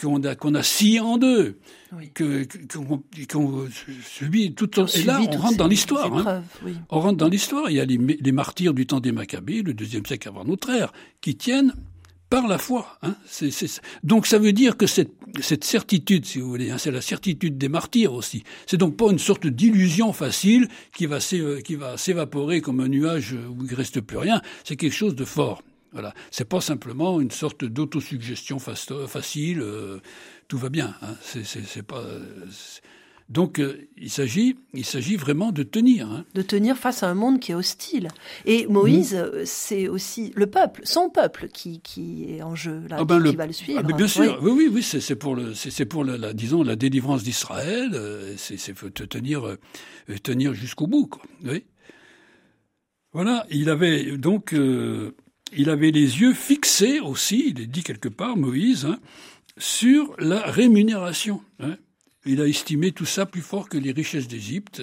qu'on 0.00 0.22
a, 0.24 0.34
qu'on 0.34 0.54
a 0.54 0.62
scié 0.62 1.00
en 1.00 1.18
deux, 1.18 1.58
oui. 1.96 2.10
que, 2.14 2.46
qu'on, 2.72 3.02
qu'on 3.30 3.68
subi 4.04 4.54
tout. 4.54 4.70
Et 4.96 5.02
là, 5.04 5.20
on 5.20 5.36
rentre 5.36 5.56
dans 5.56 5.68
l'histoire. 5.68 6.16
Hein. 6.16 6.42
Oui. 6.64 6.74
On 6.90 7.00
rentre 7.00 7.18
dans 7.18 7.28
l'histoire. 7.28 7.70
Il 7.70 7.76
y 7.76 7.80
a 7.80 7.84
les, 7.84 7.98
les 7.98 8.32
martyrs 8.32 8.74
du 8.74 8.86
temps 8.86 9.00
des 9.00 9.12
Maccabées, 9.12 9.62
le 9.62 9.74
deuxième 9.74 10.06
siècle 10.06 10.28
avant 10.28 10.44
notre 10.44 10.70
ère, 10.70 10.92
qui 11.20 11.36
tiennent 11.36 11.74
par 12.32 12.48
la 12.48 12.56
foi. 12.56 12.98
Hein. 13.02 13.14
Donc 14.02 14.26
ça 14.26 14.38
veut 14.38 14.54
dire 14.54 14.78
que 14.78 14.86
cette, 14.86 15.12
cette 15.42 15.64
certitude, 15.64 16.24
si 16.24 16.40
vous 16.40 16.48
voulez, 16.48 16.70
hein, 16.70 16.78
c'est 16.78 16.90
la 16.90 17.02
certitude 17.02 17.58
des 17.58 17.68
martyrs 17.68 18.14
aussi. 18.14 18.42
C'est 18.66 18.78
donc 18.78 18.96
pas 18.96 19.10
une 19.10 19.18
sorte 19.18 19.46
d'illusion 19.46 20.14
facile 20.14 20.68
qui 20.94 21.04
va 21.04 21.20
s'évaporer 21.20 22.62
comme 22.62 22.80
un 22.80 22.88
nuage 22.88 23.34
où 23.34 23.66
il 23.66 23.74
reste 23.74 24.00
plus 24.00 24.16
rien. 24.16 24.40
C'est 24.64 24.76
quelque 24.76 24.94
chose 24.94 25.14
de 25.14 25.26
fort. 25.26 25.62
Voilà, 25.92 26.14
c'est 26.30 26.48
pas 26.48 26.62
simplement 26.62 27.20
une 27.20 27.30
sorte 27.30 27.66
d'autosuggestion 27.66 28.58
facile. 28.58 29.60
Euh, 29.60 29.98
tout 30.48 30.56
va 30.56 30.70
bien. 30.70 30.94
Hein. 31.02 31.16
C'est 31.20 31.82
pas. 31.82 32.02
Donc 33.28 33.58
euh, 33.58 33.88
il 33.96 34.10
s'agit, 34.10 34.56
il 34.74 34.84
s'agit 34.84 35.16
vraiment 35.16 35.52
de 35.52 35.62
tenir. 35.62 36.10
Hein. 36.10 36.24
De 36.34 36.42
tenir 36.42 36.76
face 36.76 37.02
à 37.02 37.08
un 37.08 37.14
monde 37.14 37.40
qui 37.40 37.52
est 37.52 37.54
hostile. 37.54 38.08
Et 38.44 38.66
Moïse, 38.66 39.14
mmh. 39.14 39.44
c'est 39.44 39.88
aussi 39.88 40.32
le 40.34 40.46
peuple, 40.46 40.82
son 40.84 41.08
peuple, 41.08 41.48
qui, 41.48 41.80
qui 41.80 42.26
est 42.34 42.42
en 42.42 42.54
jeu 42.54 42.82
là, 42.88 42.96
ah 43.00 43.04
ben 43.04 43.18
qui, 43.18 43.24
le, 43.24 43.30
qui, 43.30 43.36
va 43.36 43.46
le 43.46 43.52
suivre. 43.52 43.80
Ah 43.82 43.96
bien 43.96 44.08
sûr, 44.08 44.38
oui, 44.42 44.50
oui, 44.50 44.70
oui, 44.72 44.82
c'est 44.82 45.16
pour 45.16 45.34
le, 45.34 45.54
c'est 45.54 45.86
pour 45.86 46.04
la, 46.04 46.18
la, 46.18 46.32
disons 46.32 46.62
la 46.62 46.76
délivrance 46.76 47.22
d'Israël. 47.22 47.90
Euh, 47.94 48.34
c'est 48.36 48.58
faut 48.74 48.90
te 48.90 49.04
tenir, 49.04 49.46
euh, 49.46 49.58
tenir 50.22 50.54
jusqu'au 50.54 50.86
bout, 50.86 51.06
quoi. 51.06 51.22
Oui. 51.44 51.64
Voilà, 53.12 53.46
il 53.50 53.68
avait 53.68 54.16
donc, 54.16 54.54
euh, 54.54 55.14
il 55.54 55.68
avait 55.68 55.90
les 55.90 56.20
yeux 56.20 56.32
fixés 56.32 57.00
aussi. 57.00 57.44
Il 57.48 57.60
est 57.60 57.66
dit 57.66 57.82
quelque 57.82 58.08
part, 58.08 58.36
Moïse, 58.36 58.86
hein, 58.86 58.98
sur 59.58 60.14
la 60.18 60.40
rémunération. 60.40 61.42
Hein. 61.60 61.76
Il 62.24 62.40
a 62.40 62.46
estimé 62.46 62.92
tout 62.92 63.04
ça 63.04 63.26
plus 63.26 63.40
fort 63.40 63.68
que 63.68 63.76
les 63.76 63.90
richesses 63.90 64.28
d'Égypte. 64.28 64.82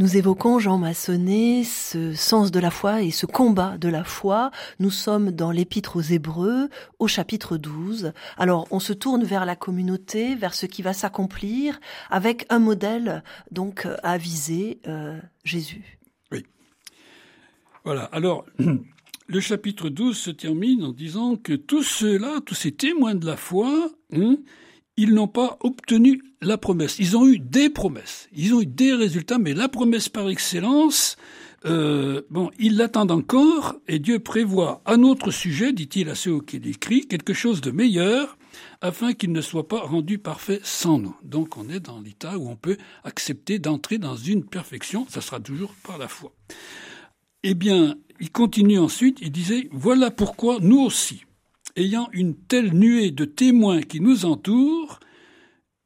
Nous 0.00 0.16
évoquons, 0.16 0.60
Jean 0.60 0.78
Massonnet, 0.78 1.64
ce 1.64 2.14
sens 2.14 2.52
de 2.52 2.60
la 2.60 2.70
foi 2.70 3.02
et 3.02 3.10
ce 3.10 3.26
combat 3.26 3.76
de 3.78 3.88
la 3.88 4.04
foi. 4.04 4.52
Nous 4.78 4.92
sommes 4.92 5.32
dans 5.32 5.50
l'épître 5.50 5.96
aux 5.96 6.02
Hébreux, 6.02 6.68
au 7.00 7.08
chapitre 7.08 7.56
12. 7.56 8.12
Alors, 8.36 8.68
on 8.70 8.78
se 8.78 8.92
tourne 8.92 9.24
vers 9.24 9.44
la 9.44 9.56
communauté, 9.56 10.36
vers 10.36 10.54
ce 10.54 10.66
qui 10.66 10.82
va 10.82 10.92
s'accomplir, 10.92 11.80
avec 12.10 12.46
un 12.48 12.60
modèle, 12.60 13.24
donc, 13.50 13.88
à 14.04 14.18
viser, 14.18 14.78
euh, 14.86 15.18
Jésus. 15.42 15.98
Oui. 16.30 16.46
Voilà. 17.84 18.04
Alors, 18.12 18.46
le 19.26 19.40
chapitre 19.40 19.88
12 19.88 20.16
se 20.16 20.30
termine 20.30 20.84
en 20.84 20.92
disant 20.92 21.34
que 21.34 21.54
tous 21.54 21.82
ceux-là, 21.82 22.40
tous 22.46 22.54
ces 22.54 22.70
témoins 22.70 23.16
de 23.16 23.26
la 23.26 23.36
foi, 23.36 23.90
hein, 24.12 24.36
ils 24.98 25.14
n'ont 25.14 25.28
pas 25.28 25.56
obtenu 25.60 26.22
la 26.42 26.58
promesse. 26.58 26.98
Ils 26.98 27.16
ont 27.16 27.26
eu 27.26 27.38
des 27.38 27.70
promesses, 27.70 28.28
ils 28.34 28.52
ont 28.52 28.60
eu 28.60 28.66
des 28.66 28.92
résultats, 28.92 29.38
mais 29.38 29.54
la 29.54 29.68
promesse 29.68 30.08
par 30.08 30.28
excellence, 30.28 31.16
euh, 31.64 32.22
bon, 32.30 32.50
ils 32.58 32.76
l'attendent 32.76 33.12
encore, 33.12 33.76
et 33.86 34.00
Dieu 34.00 34.18
prévoit 34.18 34.82
à 34.84 34.96
notre 34.96 35.30
sujet, 35.30 35.72
dit-il 35.72 36.08
à 36.08 36.16
ceux 36.16 36.40
qui 36.40 36.56
écrit, 36.56 37.06
quelque 37.06 37.32
chose 37.32 37.60
de 37.60 37.70
meilleur, 37.70 38.36
afin 38.80 39.12
qu'il 39.12 39.30
ne 39.30 39.40
soit 39.40 39.68
pas 39.68 39.80
rendu 39.80 40.18
parfait 40.18 40.60
sans 40.64 40.98
nous. 40.98 41.14
Donc 41.22 41.56
on 41.56 41.68
est 41.68 41.80
dans 41.80 42.00
l'état 42.00 42.36
où 42.36 42.48
on 42.48 42.56
peut 42.56 42.76
accepter 43.04 43.60
d'entrer 43.60 43.98
dans 43.98 44.16
une 44.16 44.44
perfection, 44.44 45.06
ça 45.08 45.20
sera 45.20 45.38
toujours 45.38 45.74
par 45.84 45.98
la 45.98 46.08
foi. 46.08 46.32
Eh 47.44 47.54
bien, 47.54 47.96
il 48.18 48.32
continue 48.32 48.80
ensuite, 48.80 49.18
il 49.20 49.30
disait, 49.30 49.68
voilà 49.70 50.10
pourquoi 50.10 50.58
nous 50.60 50.80
aussi, 50.80 51.22
ayant 51.78 52.08
une 52.12 52.34
telle 52.34 52.74
nuée 52.74 53.10
de 53.10 53.24
témoins 53.24 53.82
qui 53.82 54.00
nous 54.00 54.24
entourent, 54.24 54.98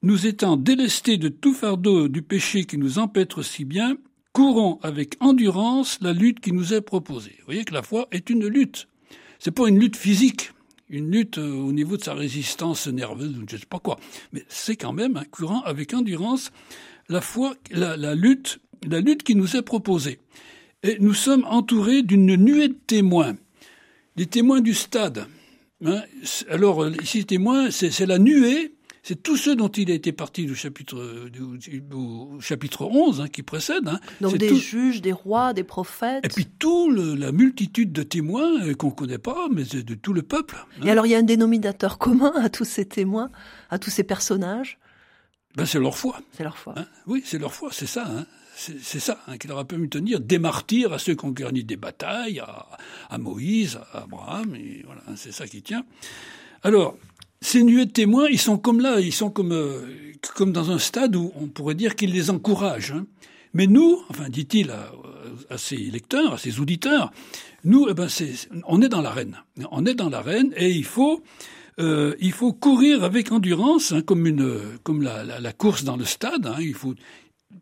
nous 0.03 0.27
étant 0.27 0.57
délestés 0.57 1.19
de 1.19 1.29
tout 1.29 1.55
fardeau 1.55 2.09
du 2.09 2.23
péché 2.23 2.65
qui 2.65 2.79
nous 2.79 2.99
empêtre 2.99 3.43
si 3.43 3.65
bien, 3.65 3.97
courons 4.33 4.79
avec 4.83 5.17
endurance 5.21 5.99
la 6.01 6.13
lutte 6.13 6.41
qui 6.41 6.53
nous 6.53 6.73
est 6.73 6.81
proposée. 6.81 7.37
Vous 7.41 7.45
voyez 7.47 7.65
que 7.65 7.75
la 7.75 7.83
foi 7.83 8.09
est 8.11 8.31
une 8.31 8.47
lutte. 8.47 8.89
C'est 9.39 9.51
pas 9.51 9.69
une 9.69 9.79
lutte 9.79 9.97
physique, 9.97 10.53
une 10.89 11.11
lutte 11.11 11.39
euh, 11.39 11.53
au 11.53 11.73
niveau 11.73 11.97
de 11.97 12.03
sa 12.03 12.15
résistance 12.15 12.87
nerveuse, 12.87 13.35
je 13.49 13.55
ne 13.55 13.61
sais 13.61 13.67
pas 13.67 13.79
quoi. 13.79 13.99
Mais 14.33 14.45
c'est 14.49 14.77
quand 14.77 14.93
même 14.93 15.17
un 15.17 15.25
courant 15.25 15.61
avec 15.63 15.93
endurance 15.95 16.51
la 17.09 17.21
foi, 17.21 17.55
la, 17.71 18.15
lutte, 18.15 18.61
la 18.89 19.01
lutte 19.01 19.23
qui 19.23 19.35
nous 19.35 19.57
est 19.57 19.63
proposée. 19.63 20.19
Et 20.83 20.97
nous 21.01 21.15
sommes 21.15 21.45
entourés 21.49 22.03
d'une 22.03 22.35
nuée 22.37 22.69
de 22.69 22.79
témoins. 22.87 23.37
Les 24.17 24.27
témoins 24.27 24.61
du 24.61 24.75
stade, 24.75 25.27
Hein, 25.85 26.03
alors, 26.49 26.89
ici, 27.03 27.25
témoin, 27.25 27.71
c'est 27.71 28.07
la 28.07 28.19
nuée, 28.19 28.75
c'est 29.03 29.21
tous 29.21 29.37
ceux 29.37 29.57
dont 29.57 29.69
il 29.69 29.91
a 29.91 29.95
été 29.95 30.13
parti 30.13 30.47
du 30.47 30.55
chapitre, 30.55 31.29
du, 31.29 31.83
chapitre 32.41 32.85
11 32.85 33.21
hein, 33.21 33.29
qui 33.29 33.43
précède. 33.43 33.89
Hein. 33.89 33.99
Donc 34.21 34.37
des 34.37 34.55
juges, 34.55 35.03
des 35.03 35.13
rois, 35.13 35.53
des 35.53 35.65
prophètes. 35.65 36.25
Et 36.25 36.29
puis 36.29 36.47
toute 36.47 36.97
la 36.97 37.33
multitude 37.33 37.93
de 37.93 38.05
témoins 38.05 38.63
euh, 38.63 38.75
qu'on 38.75 38.89
ne 38.89 38.93
connaît 38.93 39.19
pas, 39.19 39.49
mais 39.51 39.65
de 39.65 39.95
tout 39.95 40.13
le 40.13 40.23
peuple. 40.23 40.65
Et 40.85 40.91
alors 40.91 41.07
il 41.07 41.11
y 41.11 41.15
a 41.17 41.19
un 41.19 41.25
dénominateur 41.25 41.99
commun 41.99 42.33
à 42.37 42.49
tous 42.49 42.65
ces 42.65 42.85
témoins, 42.85 43.31
à 43.71 43.79
tous 43.81 43.91
ces 43.91 44.05
personnages? 44.05 44.79
Ben, 45.57 45.67
C'est 45.67 45.81
leur 45.81 45.99
foi. 45.99 46.21
C'est 46.33 46.45
leur 46.45 46.57
foi. 46.57 46.75
oui, 47.07 47.23
c'est 47.27 47.39
leur 47.39 47.53
foi, 47.53 47.71
c'est 47.73 47.87
ça 47.87 48.09
c'est 48.55 49.01
ça 49.01 49.19
hein, 49.27 49.39
qui 49.39 49.49
leur 49.49 49.59
a 49.59 49.65
permis 49.65 49.87
de 49.87 49.99
tenir 49.99 50.21
des 50.21 50.39
martyrs 50.39 50.93
à 50.93 50.99
ceux 50.99 51.15
qui 51.15 51.25
ont 51.25 51.31
gagné 51.31 51.63
des 51.63 51.77
batailles, 51.77 52.41
à, 52.41 53.19
Moïse, 53.19 53.79
à 53.93 54.03
Abraham, 54.03 54.55
et 54.55 54.83
voilà, 54.85 55.03
hein, 55.09 55.15
c'est 55.17 55.33
ça 55.33 55.47
qui 55.47 55.63
tient. 55.63 55.85
Alors, 56.63 56.97
ces 57.41 57.63
nuées 57.63 57.87
de 57.87 57.91
témoins, 57.91 58.29
ils 58.31 58.39
sont 58.39 58.59
comme 58.59 58.81
là, 58.81 59.01
ils 59.01 59.13
sont 59.13 59.31
comme, 59.31 59.53
euh, 59.53 60.15
comme 60.35 60.53
dans 60.53 60.71
un 60.71 60.79
stade 60.79 61.17
où 61.17 61.33
on 61.37 61.49
pourrait 61.49 61.75
dire 61.75 61.97
qu'ils 61.97 62.13
les 62.13 62.31
encouragent. 62.31 62.93
Hein. 62.93 63.07
Mais 63.55 63.67
nous, 63.67 64.03
enfin, 64.09 64.29
dit-il 64.29 64.71
à, 64.71 65.59
ses 65.59 65.77
lecteurs, 65.77 66.35
à 66.35 66.39
ses 66.39 66.61
auditeurs, 66.61 67.13
nous, 67.65 67.87
eh 67.91 67.95
ben, 67.95 68.09
on 68.67 68.81
est 68.81 68.89
dans 68.89 69.03
l'arène. 69.03 69.43
On 69.71 69.85
est 69.85 69.95
dans 69.95 70.09
l'arène 70.09 70.53
et 70.57 70.71
il 70.71 70.85
faut, 70.85 71.23
euh, 71.79 72.15
il 72.21 72.33
faut 72.33 72.53
courir 72.53 73.05
avec 73.05 73.31
endurance, 73.31 73.93
comme 74.07 74.27
une, 74.27 74.79
comme 74.85 75.03
la, 75.03 75.25
la, 75.25 75.53
course 75.53 75.85
dans 75.85 75.97
le 75.97 76.05
stade. 76.05 76.51
il 76.61 76.75
faut, 76.75 76.95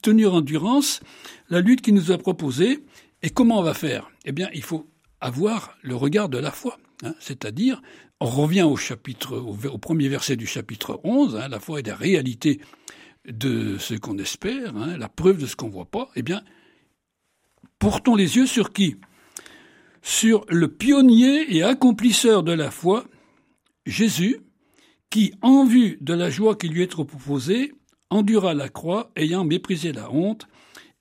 tenir 0.02 0.34
endurance 0.34 1.00
la 1.48 1.60
lutte 1.60 1.82
qui 1.82 1.92
nous 1.92 2.12
a 2.12 2.18
proposée. 2.18 2.84
Et 3.22 3.30
comment 3.30 3.58
on 3.58 3.62
va 3.62 3.74
faire? 3.74 4.10
Eh 4.24 4.32
bien, 4.32 4.48
il 4.54 4.62
faut 4.62 4.88
avoir 5.20 5.76
le 5.82 5.94
regard 5.94 6.28
de 6.28 6.38
la 6.38 6.50
foi. 6.50 6.78
Hein, 7.02 7.14
c'est-à-dire, 7.20 7.82
on 8.20 8.26
revient 8.26 8.62
au, 8.62 8.76
premier 9.78 10.08
verset 10.08 10.36
du 10.36 10.46
chapitre 10.46 11.00
11, 11.04 11.36
hein, 11.36 11.48
la 11.48 11.60
foi 11.60 11.80
est 11.80 11.86
la 11.86 11.96
réalité 11.96 12.60
de 13.26 13.78
ce 13.78 13.94
qu'on 13.94 14.18
espère, 14.18 14.76
hein, 14.76 14.96
la 14.96 15.08
preuve 15.08 15.38
de 15.38 15.46
ce 15.46 15.56
qu'on 15.56 15.68
ne 15.68 15.72
voit 15.72 15.90
pas. 15.90 16.10
Eh 16.16 16.22
bien, 16.22 16.42
portons 17.78 18.14
les 18.14 18.36
yeux 18.36 18.46
sur 18.46 18.72
qui? 18.72 18.96
Sur 20.02 20.44
le 20.48 20.68
pionnier 20.68 21.54
et 21.54 21.62
accomplisseur 21.62 22.42
de 22.42 22.52
la 22.52 22.70
foi, 22.70 23.04
Jésus, 23.86 24.38
qui, 25.10 25.34
en 25.42 25.64
vue 25.64 25.98
de 26.00 26.14
la 26.14 26.30
joie 26.30 26.56
qui 26.56 26.68
lui 26.68 26.82
est 26.82 26.86
proposée, 26.86 27.74
endura 28.10 28.54
la 28.54 28.68
croix, 28.68 29.10
ayant 29.16 29.44
méprisé 29.44 29.92
la 29.92 30.10
honte, 30.10 30.46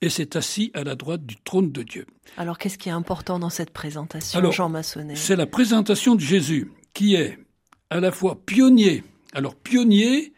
et 0.01 0.09
s'est 0.09 0.37
assis 0.37 0.71
à 0.73 0.83
la 0.83 0.95
droite 0.95 1.25
du 1.25 1.35
trône 1.35 1.71
de 1.71 1.83
Dieu. 1.83 2.05
Alors 2.37 2.57
qu'est-ce 2.57 2.77
qui 2.77 2.89
est 2.89 2.93
important 2.93 3.39
dans 3.39 3.49
cette 3.49 3.71
présentation, 3.71 4.51
Jean 4.51 4.69
Massonnet? 4.69 5.15
C'est 5.15 5.35
la 5.35 5.45
présentation 5.45 6.15
de 6.15 6.21
Jésus, 6.21 6.71
qui 6.93 7.15
est 7.15 7.37
à 7.89 7.99
la 7.99 8.11
fois 8.11 8.39
pionnier. 8.45 9.03
Alors 9.33 9.55
pionnier, 9.55 10.33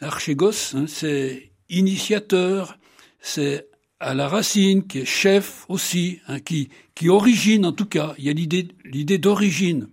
archégos, 0.00 0.74
hein, 0.74 0.84
c'est 0.86 1.50
initiateur, 1.68 2.78
c'est 3.20 3.66
à 3.98 4.14
la 4.14 4.28
racine, 4.28 4.86
qui 4.86 5.00
est 5.00 5.04
chef 5.04 5.64
aussi, 5.68 6.20
hein, 6.28 6.40
qui, 6.40 6.68
qui 6.94 7.08
origine 7.08 7.66
en 7.66 7.72
tout 7.72 7.86
cas. 7.86 8.14
Il 8.18 8.24
y 8.24 8.30
a 8.30 8.32
l'idée, 8.32 8.68
l'idée 8.84 9.18
d'origine. 9.18 9.88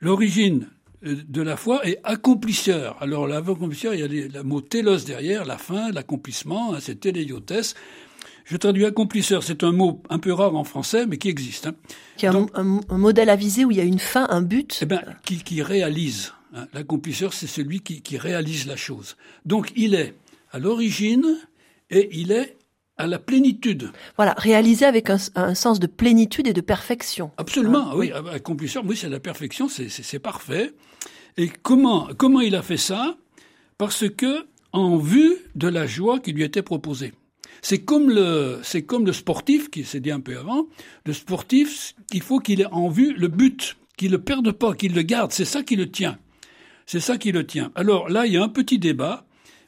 L'origine 0.00 0.68
de 1.02 1.42
la 1.42 1.56
foi 1.56 1.86
est 1.86 1.98
accomplisseur. 2.04 2.96
Alors, 3.00 3.26
l'accomplisseur, 3.26 3.94
il 3.94 4.00
y 4.00 4.02
a 4.02 4.28
le 4.28 4.42
mot 4.42 4.60
télos 4.60 5.04
derrière, 5.04 5.44
la 5.44 5.58
fin, 5.58 5.90
l'accomplissement, 5.90 6.74
hein, 6.74 6.78
c'est 6.80 7.00
téléiotès. 7.00 7.74
Je 8.44 8.56
traduis 8.56 8.84
accomplisseur, 8.84 9.42
c'est 9.42 9.62
un 9.62 9.72
mot 9.72 10.02
un 10.10 10.18
peu 10.18 10.32
rare 10.32 10.54
en 10.56 10.64
français, 10.64 11.06
mais 11.06 11.18
qui 11.18 11.28
existe. 11.28 11.66
Hein. 11.66 11.74
Qui 12.16 12.26
a 12.26 12.32
un, 12.54 12.98
modèle 12.98 13.30
avisé 13.30 13.64
où 13.64 13.70
il 13.70 13.76
y 13.76 13.80
a 13.80 13.84
une 13.84 13.98
fin, 13.98 14.26
un 14.30 14.42
but 14.42 14.78
Eh 14.82 14.86
bien, 14.86 15.02
qui, 15.24 15.38
qui 15.42 15.62
réalise. 15.62 16.32
Hein. 16.54 16.66
L'accomplisseur, 16.74 17.32
c'est 17.32 17.46
celui 17.46 17.80
qui, 17.80 18.02
qui 18.02 18.18
réalise 18.18 18.66
la 18.66 18.76
chose. 18.76 19.16
Donc, 19.46 19.72
il 19.76 19.94
est 19.94 20.14
à 20.50 20.58
l'origine 20.58 21.38
et 21.90 22.08
il 22.12 22.32
est 22.32 22.56
à 22.98 23.06
la 23.06 23.18
plénitude. 23.18 23.90
Voilà, 24.16 24.34
réalisé 24.36 24.84
avec 24.84 25.10
un, 25.10 25.54
sens 25.54 25.80
de 25.80 25.86
plénitude 25.86 26.46
et 26.46 26.52
de 26.52 26.60
perfection. 26.60 27.30
Absolument, 27.36 27.90
hein, 27.90 27.94
oui, 27.96 28.12
accomplisseur, 28.12 28.84
oui, 28.86 28.96
c'est 28.96 29.08
la 29.08 29.20
perfection, 29.20 29.68
c'est 29.68 30.18
parfait. 30.18 30.74
Et 31.36 31.48
comment, 31.48 32.08
comment 32.16 32.40
il 32.40 32.54
a 32.54 32.62
fait 32.62 32.76
ça? 32.76 33.16
Parce 33.78 34.08
que, 34.08 34.46
en 34.72 34.96
vue 34.96 35.36
de 35.54 35.68
la 35.68 35.86
joie 35.86 36.20
qui 36.20 36.32
lui 36.32 36.44
était 36.44 36.62
proposée. 36.62 37.12
C'est 37.60 37.80
comme 37.84 38.10
le, 38.10 38.60
c'est 38.62 38.82
comme 38.82 39.06
le 39.06 39.12
sportif, 39.12 39.70
qui 39.70 39.84
s'est 39.84 40.00
dit 40.00 40.10
un 40.10 40.20
peu 40.20 40.36
avant, 40.36 40.66
le 41.06 41.12
sportif, 41.12 41.94
il 42.12 42.22
faut 42.22 42.40
qu'il 42.40 42.60
ait 42.60 42.66
en 42.66 42.88
vue 42.88 43.14
le 43.14 43.28
but, 43.28 43.76
qu'il 43.96 44.10
ne 44.10 44.16
le 44.16 44.22
perde 44.22 44.50
pas, 44.52 44.74
qu'il 44.74 44.94
le 44.94 45.02
garde, 45.02 45.32
c'est 45.32 45.44
ça 45.44 45.62
qui 45.62 45.76
le 45.76 45.90
tient. 45.90 46.18
C'est 46.86 47.00
ça 47.00 47.18
qui 47.18 47.30
le 47.32 47.46
tient. 47.46 47.70
Alors 47.74 48.08
là, 48.08 48.26
il 48.26 48.32
y 48.32 48.36
a 48.36 48.42
un 48.42 48.48
petit 48.48 48.78
débat. 48.78 49.24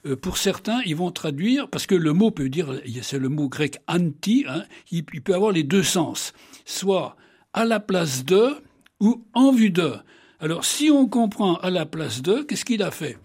Euh, 0.07 0.17
pour 0.17 0.37
certains, 0.37 0.81
ils 0.85 0.97
vont 0.97 1.11
traduire, 1.11 1.69
parce 1.69 1.87
que 1.87 1.95
le 1.95 2.13
mot 2.13 2.31
peut 2.31 2.49
dire, 2.49 2.81
c'est 3.03 3.19
le 3.19 3.29
mot 3.29 3.49
grec 3.49 3.79
anti, 3.89 4.45
hein, 4.49 4.65
il, 4.91 5.05
peut 5.05 5.35
avoir 5.35 5.53
les 5.53 5.63
deux 5.63 5.83
sens, 5.83 6.33
soit 6.65 7.17
à 7.53 7.65
la 7.65 7.81
place 7.81 8.25
de 8.25 8.57
ou 9.01 9.25
en 9.33 9.53
vue 9.53 9.71
de. 9.71 9.93
Alors, 10.41 10.65
si 10.65 10.91
on 10.91 11.07
comprend 11.07 11.55
à 11.57 11.71
la 11.71 11.87
place 11.87 12.23
de, 12.23 12.43
qu'est-ce 12.43 12.65
qu'il 12.65 12.83
a 12.83 12.91
fait? 12.91 13.19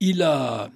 Il 0.00 0.22
a 0.22 0.70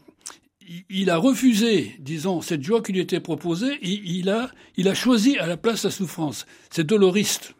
il 0.91 1.09
a 1.09 1.17
refusé, 1.17 1.97
disons, 1.99 2.43
cette 2.43 2.63
joie 2.63 2.83
qui 2.83 2.93
lui 2.93 3.01
était 3.01 3.21
proposée, 3.21 3.79
il, 3.81 4.29
a, 4.29 4.51
il 4.77 4.89
a 4.89 4.95
choisi 4.95 5.39
à 5.39 5.47
la 5.47 5.57
place 5.57 5.85
la 5.85 5.91
souffrance. 5.91 6.45
C'est 6.71 6.85
doloriste. 6.85 7.55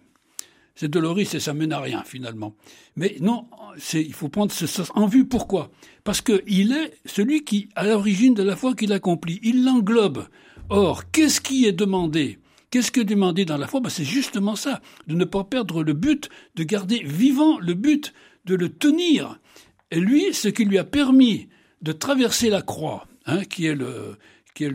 C'est 0.81 0.87
doloriste 0.87 1.35
et 1.35 1.41
ça 1.41 1.55
mène 1.55 1.73
à 1.73 1.81
rien, 1.81 2.05
finalement. 2.05 2.55
Mais 2.95 3.17
non, 3.21 3.49
il 3.95 4.15
faut 4.15 4.29
prendre 4.29 4.53
ce 4.53 4.69
sens 4.69 4.93
en 4.95 5.09
vue. 5.09 5.27
Pourquoi? 5.27 5.73
Parce 6.05 6.21
qu'il 6.21 6.71
est 6.71 6.93
celui 7.05 7.43
qui, 7.43 7.69
à 7.75 7.85
l'origine 7.85 8.33
de 8.33 8.45
la 8.45 8.55
foi 8.55 8.77
qu'il 8.77 8.93
accomplit, 8.93 9.41
il 9.43 9.65
l'englobe. 9.65 10.29
Or, 10.69 11.11
qu'est-ce 11.11 11.41
qui 11.41 11.67
est 11.67 11.73
demandé? 11.73 12.39
Qu'est-ce 12.71 12.93
que 12.93 13.01
demandé 13.01 13.45
dans 13.45 13.57
la 13.57 13.67
foi? 13.67 13.81
Ben, 13.81 13.91
C'est 13.91 14.05
justement 14.05 14.55
ça, 14.55 14.81
de 15.09 15.17
ne 15.17 15.25
pas 15.25 15.43
perdre 15.43 15.83
le 15.83 15.95
but, 15.95 16.29
de 16.55 16.63
garder 16.63 17.03
vivant 17.05 17.59
le 17.59 17.75
but, 17.75 18.15
de 18.45 18.55
le 18.55 18.69
tenir. 18.69 19.41
Et 19.91 19.99
lui, 19.99 20.33
ce 20.33 20.47
qui 20.47 20.65
lui 20.65 20.79
a 20.79 20.85
permis 20.85 21.49
de 21.83 21.91
traverser 21.91 22.51
la 22.51 22.63
croix, 22.63 23.09
hein, 23.27 23.45
qui 23.45 23.67
est 23.67 23.75
le 23.75 24.17
qui 24.55 24.65
est 24.65 24.73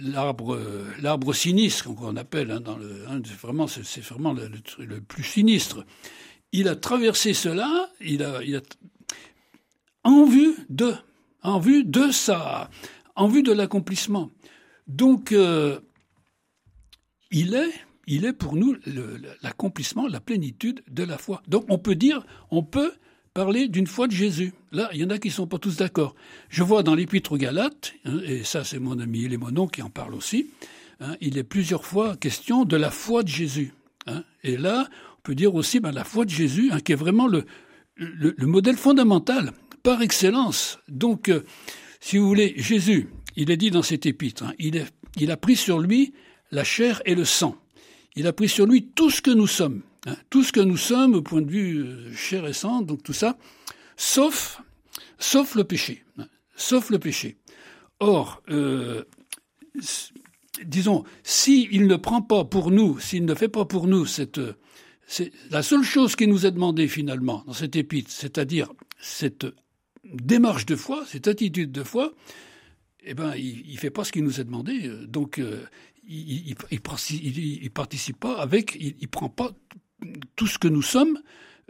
l'arbre 0.00 1.34
sinistre 1.34 1.94
qu'on 1.94 2.16
appelle 2.16 2.50
hein, 2.50 2.60
dans 2.60 2.76
le 2.76 3.04
hein, 3.08 3.20
vraiment 3.40 3.66
c'est 3.66 4.00
vraiment 4.00 4.34
le, 4.34 5.00
plus 5.00 5.24
sinistre. 5.24 5.84
Il 6.52 6.68
a 6.68 6.76
traversé 6.76 7.34
cela, 7.34 7.90
il 8.00 8.22
a, 8.22 8.42
il 8.42 8.56
a 8.56 8.60
en 10.04 10.24
vue 10.24 10.54
de 10.68 10.94
en 11.42 11.58
vue 11.58 11.84
de 11.84 12.10
ça, 12.10 12.70
en 13.16 13.28
vue 13.28 13.42
de 13.42 13.52
l'accomplissement. 13.52 14.30
Donc 14.86 15.32
euh, 15.32 15.80
il 17.30 17.54
est, 17.54 17.72
il 18.06 18.24
est 18.24 18.32
pour 18.32 18.54
nous 18.54 18.76
l'accomplissement, 19.42 20.06
la 20.06 20.20
plénitude 20.20 20.82
de 20.88 21.04
la 21.04 21.18
foi. 21.18 21.42
Donc 21.48 21.64
on 21.68 21.78
peut 21.78 21.94
dire, 21.94 22.24
on 22.50 22.62
peut 22.62 22.92
parler 23.34 23.68
d'une 23.68 23.86
foi 23.86 24.06
de 24.06 24.12
Jésus. 24.12 24.52
Là, 24.72 24.90
il 24.92 25.00
y 25.00 25.04
en 25.04 25.10
a 25.10 25.18
qui 25.18 25.28
ne 25.28 25.32
sont 25.32 25.46
pas 25.46 25.58
tous 25.58 25.76
d'accord. 25.76 26.14
Je 26.48 26.62
vois 26.62 26.82
dans 26.82 26.94
l'Épître 26.94 27.32
aux 27.32 27.36
Galates, 27.36 27.94
hein, 28.04 28.20
et 28.24 28.44
ça 28.44 28.64
c'est 28.64 28.78
mon 28.78 28.98
ami 28.98 29.28
Lémonon 29.28 29.66
qui 29.66 29.82
en 29.82 29.90
parle 29.90 30.14
aussi, 30.14 30.50
hein, 31.00 31.16
il 31.20 31.38
est 31.38 31.44
plusieurs 31.44 31.84
fois 31.84 32.16
question 32.16 32.64
de 32.64 32.76
la 32.76 32.90
foi 32.90 33.22
de 33.22 33.28
Jésus. 33.28 33.72
Hein. 34.06 34.24
Et 34.42 34.56
là, 34.56 34.88
on 35.18 35.22
peut 35.22 35.34
dire 35.34 35.54
aussi 35.54 35.80
ben, 35.80 35.92
la 35.92 36.04
foi 36.04 36.24
de 36.24 36.30
Jésus, 36.30 36.70
qui 36.84 36.92
est 36.92 36.96
vraiment 36.96 37.26
le, 37.26 37.44
le, 37.96 38.46
modèle 38.46 38.76
fondamental 38.76 39.52
par 39.82 40.02
excellence. 40.02 40.78
Donc, 40.88 41.28
euh, 41.28 41.44
si 42.00 42.18
vous 42.18 42.26
voulez, 42.26 42.54
Jésus, 42.56 43.08
il 43.36 43.50
est 43.50 43.56
dit 43.56 43.70
dans 43.70 43.82
cet 43.82 44.06
épître, 44.06 44.44
il 44.58 45.30
a 45.30 45.36
pris 45.36 45.56
sur 45.56 45.78
lui 45.78 46.12
la 46.50 46.64
chair 46.64 47.00
et 47.06 47.14
le 47.14 47.24
sang. 47.24 47.56
Il 48.14 48.26
a 48.26 48.32
pris 48.32 48.48
sur 48.48 48.66
lui 48.66 48.88
tout 48.94 49.10
ce 49.10 49.22
que 49.22 49.30
nous 49.30 49.46
sommes. 49.46 49.82
Hein, 50.06 50.16
tout 50.30 50.42
ce 50.42 50.52
que 50.52 50.60
nous 50.60 50.76
sommes 50.76 51.14
au 51.14 51.22
point 51.22 51.42
de 51.42 51.50
vue 51.50 51.78
euh, 51.78 52.12
chair 52.12 52.46
et 52.46 52.52
donc 52.84 53.02
tout 53.04 53.12
ça, 53.12 53.38
sauf, 53.96 54.60
sauf 55.18 55.54
le 55.54 55.62
péché, 55.64 56.04
hein, 56.18 56.26
sauf 56.56 56.90
le 56.90 56.98
péché. 56.98 57.36
Or, 58.00 58.42
euh, 58.50 59.04
disons, 60.64 61.04
s'il 61.22 61.86
ne 61.86 61.96
prend 61.96 62.20
pas 62.20 62.44
pour 62.44 62.72
nous, 62.72 62.98
s'il 62.98 63.24
ne 63.24 63.34
fait 63.34 63.48
pas 63.48 63.64
pour 63.64 63.86
nous 63.86 64.04
cette, 64.04 64.40
c'est 65.06 65.30
la 65.50 65.62
seule 65.62 65.84
chose 65.84 66.16
qui 66.16 66.26
nous 66.26 66.46
est 66.46 66.50
demandée 66.50 66.88
finalement 66.88 67.44
dans 67.46 67.52
cette 67.52 67.76
épître, 67.76 68.10
c'est-à-dire 68.10 68.72
cette 69.00 69.46
démarche 70.04 70.66
de 70.66 70.74
foi, 70.74 71.04
cette 71.06 71.28
attitude 71.28 71.70
de 71.70 71.84
foi, 71.84 72.12
eh 73.04 73.14
ben, 73.14 73.34
il, 73.36 73.72
ne 73.72 73.78
fait 73.78 73.90
pas 73.90 74.02
ce 74.02 74.10
qui 74.10 74.22
nous 74.22 74.40
est 74.40 74.44
demandé. 74.44 74.90
Donc, 75.06 75.38
euh, 75.38 75.64
il, 76.08 76.56
il, 76.70 77.70
participe 77.70 78.18
pas 78.18 78.40
avec, 78.40 78.76
il, 78.80 78.96
ne 79.00 79.06
prend 79.06 79.28
pas 79.28 79.52
tout 80.36 80.46
ce 80.46 80.58
que 80.58 80.68
nous 80.68 80.82
sommes 80.82 81.18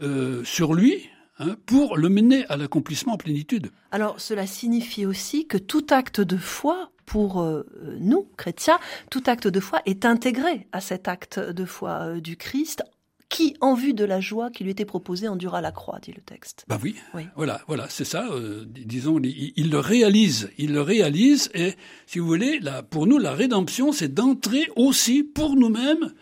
euh, 0.02 0.42
sur 0.44 0.74
lui 0.74 1.08
hein, 1.38 1.56
pour 1.66 1.96
le 1.96 2.08
mener 2.08 2.46
à 2.46 2.56
l'accomplissement 2.56 3.14
en 3.14 3.16
plénitude. 3.16 3.70
Alors 3.90 4.20
cela 4.20 4.46
signifie 4.46 5.06
aussi 5.06 5.46
que 5.46 5.58
tout 5.58 5.86
acte 5.90 6.20
de 6.20 6.36
foi 6.36 6.90
pour 7.04 7.42
euh, 7.42 7.66
nous, 8.00 8.26
chrétiens, 8.36 8.78
tout 9.10 9.22
acte 9.26 9.46
de 9.46 9.60
foi 9.60 9.80
est 9.84 10.04
intégré 10.04 10.66
à 10.72 10.80
cet 10.80 11.08
acte 11.08 11.38
de 11.38 11.64
foi 11.64 11.90
euh, 11.90 12.20
du 12.20 12.36
Christ 12.36 12.82
qui, 13.28 13.56
en 13.60 13.74
vue 13.74 13.94
de 13.94 14.04
la 14.04 14.20
joie 14.20 14.50
qui 14.50 14.64
lui 14.64 14.72
était 14.72 14.84
proposée, 14.84 15.28
endura 15.28 15.60
la 15.60 15.72
croix, 15.72 15.98
dit 16.02 16.12
le 16.12 16.20
texte. 16.20 16.64
Bah 16.68 16.78
oui, 16.82 16.96
oui. 17.14 17.26
voilà, 17.34 17.62
voilà, 17.66 17.86
c'est 17.88 18.04
ça. 18.04 18.28
disons, 18.66 19.18
il, 19.22 19.70
le 19.70 19.78
réalise, 19.78 20.50
il 20.58 20.74
le 20.74 20.82
réalise, 20.82 21.50
et 21.54 21.72
si 22.06 22.18
vous 22.18 22.26
voulez, 22.26 22.60
là, 22.60 22.82
pour 22.82 23.06
nous, 23.06 23.16
la 23.16 23.32
rédemption, 23.32 23.92
c'est 23.92 24.12
d'entrer 24.12 24.68
aussi 24.76 25.22
pour 25.22 25.56
nous-mêmes 25.56 26.12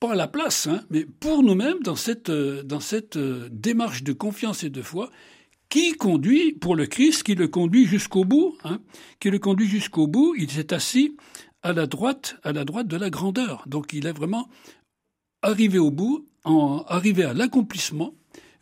pas 0.00 0.12
à 0.12 0.16
la 0.16 0.28
place, 0.28 0.66
hein, 0.66 0.82
mais 0.90 1.04
pour 1.04 1.42
nous-mêmes 1.42 1.80
dans 1.82 1.96
cette, 1.96 2.30
euh, 2.30 2.62
dans 2.62 2.80
cette 2.80 3.16
euh, 3.16 3.48
démarche 3.50 4.02
de 4.04 4.12
confiance 4.12 4.62
et 4.64 4.70
de 4.70 4.82
foi 4.82 5.10
qui 5.68 5.92
conduit, 5.92 6.52
pour 6.52 6.76
le 6.76 6.86
Christ, 6.86 7.24
qui 7.24 7.34
le 7.34 7.48
conduit 7.48 7.86
jusqu'au 7.86 8.24
bout, 8.24 8.56
hein, 8.64 8.80
qui 9.20 9.30
le 9.30 9.38
conduit 9.38 9.68
jusqu'au 9.68 10.06
bout, 10.06 10.34
il 10.38 10.50
s'est 10.50 10.72
assis 10.72 11.16
à 11.62 11.72
la 11.72 11.86
droite, 11.86 12.36
à 12.42 12.52
la 12.52 12.64
droite 12.64 12.86
de 12.86 12.96
la 12.96 13.10
grandeur. 13.10 13.64
Donc 13.66 13.92
il 13.92 14.06
est 14.06 14.12
vraiment 14.12 14.48
arrivé 15.42 15.78
au 15.78 15.90
bout, 15.90 16.26
en, 16.44 16.84
arrivé 16.86 17.24
à 17.24 17.34
l'accomplissement 17.34 18.14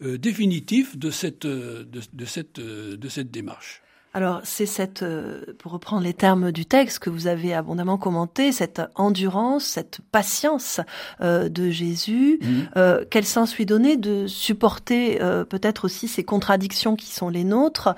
euh, 0.03 0.19
définitif 0.19 0.97
de 0.97 1.11
cette, 1.11 1.47
de, 1.47 2.25
cette, 2.25 2.59
de 2.59 3.09
cette 3.09 3.31
démarche. 3.31 3.83
Alors 4.17 4.41
c'est 4.45 4.65
cette, 4.65 5.03
euh, 5.03 5.43
pour 5.59 5.73
reprendre 5.73 6.03
les 6.03 6.15
termes 6.15 6.51
du 6.51 6.65
texte 6.65 7.01
que 7.01 7.11
vous 7.11 7.27
avez 7.27 7.53
abondamment 7.53 7.99
commenté, 7.99 8.51
cette 8.51 8.81
endurance, 8.95 9.65
cette 9.65 9.99
patience 10.11 10.81
euh, 11.21 11.51
de 11.51 11.69
Jésus, 11.69 12.39
mhm. 12.41 12.69
euh, 12.79 13.05
quel 13.11 13.27
sens 13.27 13.55
lui 13.59 13.67
donner 13.67 13.99
de 13.99 14.27
supporter 14.27 15.19
peut-être 15.51 15.85
aussi 15.85 16.09
ces 16.09 16.25
contradictions 16.25 16.97
qui 16.97 17.13
sont 17.13 17.29
les 17.29 17.45
nôtres, 17.45 17.95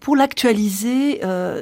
pour 0.00 0.16
l'actualiser, 0.16 1.20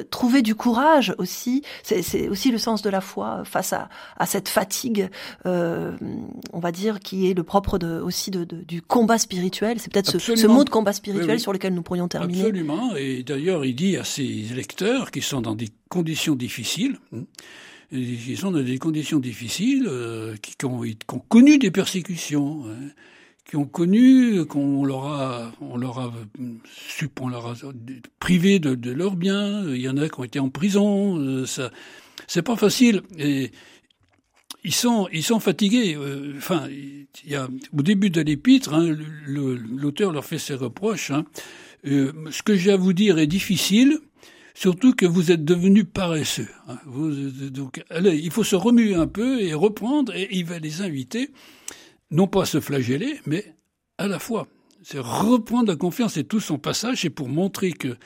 trouver 0.09 0.41
du 0.41 0.55
courage 0.55 1.13
aussi. 1.17 1.63
C'est 1.83 2.29
aussi 2.29 2.51
le 2.51 2.57
sens 2.57 2.81
de 2.81 2.89
la 2.89 3.01
foi 3.01 3.43
face 3.43 3.73
à, 3.73 3.89
à 4.17 4.25
cette 4.25 4.47
fatigue, 4.47 5.09
on 5.43 6.59
va 6.59 6.71
dire, 6.71 6.99
qui 6.99 7.29
est 7.29 7.33
le 7.33 7.43
propre 7.43 7.77
de, 7.77 7.99
aussi 7.99 8.31
de, 8.31 8.45
du 8.45 8.81
combat 8.81 9.17
spirituel. 9.17 9.79
C'est 9.79 9.91
peut-être 9.91 10.17
ce, 10.17 10.47
mot 10.47 10.63
de 10.63 10.69
combat 10.69 10.93
spirituel 10.93 11.39
sur 11.39 11.51
lequel 11.51 11.73
nous 11.73 11.81
pourrions 11.81 12.07
terminer. 12.07 12.41
Absolument 12.41 12.84
et 12.95 13.23
d'ailleurs 13.23 13.65
il 13.65 13.75
dit 13.75 13.97
à 13.97 14.03
ses 14.03 14.23
lecteurs 14.53 15.11
qui 15.11 15.21
sont 15.21 15.41
dans 15.41 15.55
des 15.55 15.69
conditions 15.89 16.35
difficiles, 16.35 16.99
hein, 17.13 17.23
ils 17.91 18.37
sont 18.37 18.51
dans 18.51 18.61
des 18.61 18.77
conditions 18.77 19.19
difficiles, 19.19 19.85
euh, 19.87 20.35
qui, 20.41 20.55
ont, 20.65 20.83
connu 21.29 21.57
des 21.57 21.71
persécutions, 21.71 22.65
hein, 22.67 22.89
qui 23.47 23.55
ont 23.55 23.65
connu 23.65 24.43
qu'on 24.45 24.85
leur 24.85 25.05
a, 25.05 25.51
on 25.61 25.77
leur 25.77 25.99
a, 25.99 26.13
on 26.39 27.39
privé 28.19 28.59
de, 28.59 28.91
leurs 28.91 29.15
biens. 29.15 29.69
Il 29.69 29.81
y 29.81 29.89
en 29.89 29.97
a 29.97 30.09
qui 30.09 30.19
ont 30.19 30.23
été 30.23 30.39
en 30.39 30.49
prison. 30.49 31.19
Euh, 31.19 31.45
ça, 31.45 31.71
c'est 32.27 32.41
pas 32.41 32.55
facile. 32.55 33.03
Et 33.19 33.51
ils 34.63 34.73
sont, 34.73 35.07
ils 35.13 35.23
sont 35.23 35.39
fatigués. 35.39 35.95
Euh, 35.95 36.33
enfin, 36.37 36.67
au 37.71 37.81
début 37.83 38.09
de 38.09 38.21
l'épître, 38.21 38.73
hein, 38.73 38.95
l'auteur 39.27 40.11
leur 40.11 40.25
fait 40.25 40.39
ses 40.39 40.55
reproches. 40.55 41.11
Euh, 41.87 42.11
ce 42.31 42.43
que 42.43 42.55
j'ai 42.55 42.71
à 42.71 42.77
vous 42.77 42.93
dire 42.93 43.17
est 43.19 43.27
difficile, 43.27 43.99
surtout 44.53 44.93
que 44.93 45.05
vous 45.05 45.31
êtes 45.31 45.45
devenus 45.45 45.85
paresseux. 45.91 46.47
Hein. 46.67 46.77
donc, 47.51 47.83
allez, 47.89 48.17
il 48.17 48.31
faut 48.31 48.43
se 48.43 48.55
remuer 48.55 48.95
un 48.95 49.07
peu 49.07 49.41
et 49.41 49.53
reprendre, 49.53 50.15
et 50.15 50.27
il 50.31 50.45
va 50.45 50.59
les 50.59 50.81
inviter, 50.81 51.31
non 52.11 52.27
pas 52.27 52.43
à 52.43 52.45
se 52.45 52.59
flageller, 52.59 53.19
mais 53.25 53.55
à 53.97 54.07
la 54.07 54.19
fois. 54.19 54.47
C'est 54.83 54.99
reprendre 54.99 55.69
la 55.69 55.75
confiance 55.75 56.15
et 56.17 56.23
tout 56.23 56.39
son 56.39 56.59
passage, 56.59 57.01
c'est 57.01 57.09
pour 57.09 57.27
montrer 57.27 57.71
que 57.71 57.97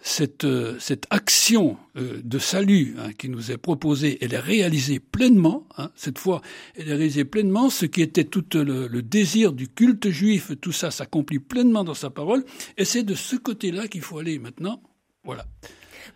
cette, 0.00 0.44
euh, 0.44 0.76
cette 0.78 1.06
action 1.10 1.76
euh, 1.96 2.20
de 2.22 2.38
salut 2.38 2.94
hein, 2.98 3.12
qui 3.12 3.28
nous 3.28 3.50
est 3.50 3.56
proposée, 3.56 4.18
elle 4.20 4.34
est 4.34 4.38
réalisée 4.38 5.00
pleinement. 5.00 5.66
Hein, 5.76 5.90
cette 5.96 6.18
fois, 6.18 6.40
elle 6.76 6.88
est 6.88 6.94
réalisée 6.94 7.24
pleinement. 7.24 7.70
Ce 7.70 7.86
qui 7.86 8.02
était 8.02 8.24
tout 8.24 8.44
le, 8.54 8.86
le 8.86 9.02
désir 9.02 9.52
du 9.52 9.68
culte 9.68 10.08
juif, 10.10 10.52
tout 10.60 10.72
ça 10.72 10.90
s'accomplit 10.90 11.40
pleinement 11.40 11.84
dans 11.84 11.94
sa 11.94 12.10
parole. 12.10 12.44
Et 12.76 12.84
c'est 12.84 13.02
de 13.02 13.14
ce 13.14 13.36
côté-là 13.36 13.88
qu'il 13.88 14.02
faut 14.02 14.18
aller 14.18 14.38
maintenant. 14.38 14.82
Voilà. 15.24 15.46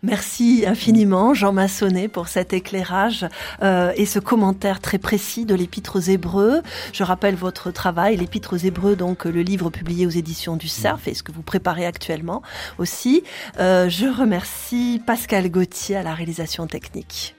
Merci 0.03 0.65
infiniment, 0.67 1.33
Jean 1.33 1.53
Massonnet, 1.53 2.09
pour 2.09 2.27
cet 2.27 2.51
éclairage 2.51 3.25
euh, 3.61 3.93
et 3.95 4.05
ce 4.05 4.19
commentaire 4.19 4.81
très 4.81 4.97
précis 4.97 5.45
de 5.45 5.55
l'Épître 5.55 5.95
aux 5.95 6.01
Hébreux. 6.01 6.61
Je 6.91 7.03
rappelle 7.05 7.35
votre 7.35 7.71
travail, 7.71 8.17
l'Épître 8.17 8.53
aux 8.53 8.57
Hébreux, 8.57 8.97
donc 8.97 9.23
le 9.23 9.41
livre 9.41 9.69
publié 9.69 10.05
aux 10.05 10.09
éditions 10.09 10.57
du 10.57 10.67
Cerf, 10.67 11.07
et 11.07 11.13
ce 11.13 11.23
que 11.23 11.31
vous 11.31 11.41
préparez 11.41 11.85
actuellement 11.85 12.41
aussi. 12.79 13.23
Euh, 13.61 13.87
je 13.87 14.05
remercie 14.05 15.01
Pascal 15.07 15.49
Gauthier 15.49 15.95
à 15.95 16.03
la 16.03 16.13
réalisation 16.13 16.67
technique. 16.67 17.33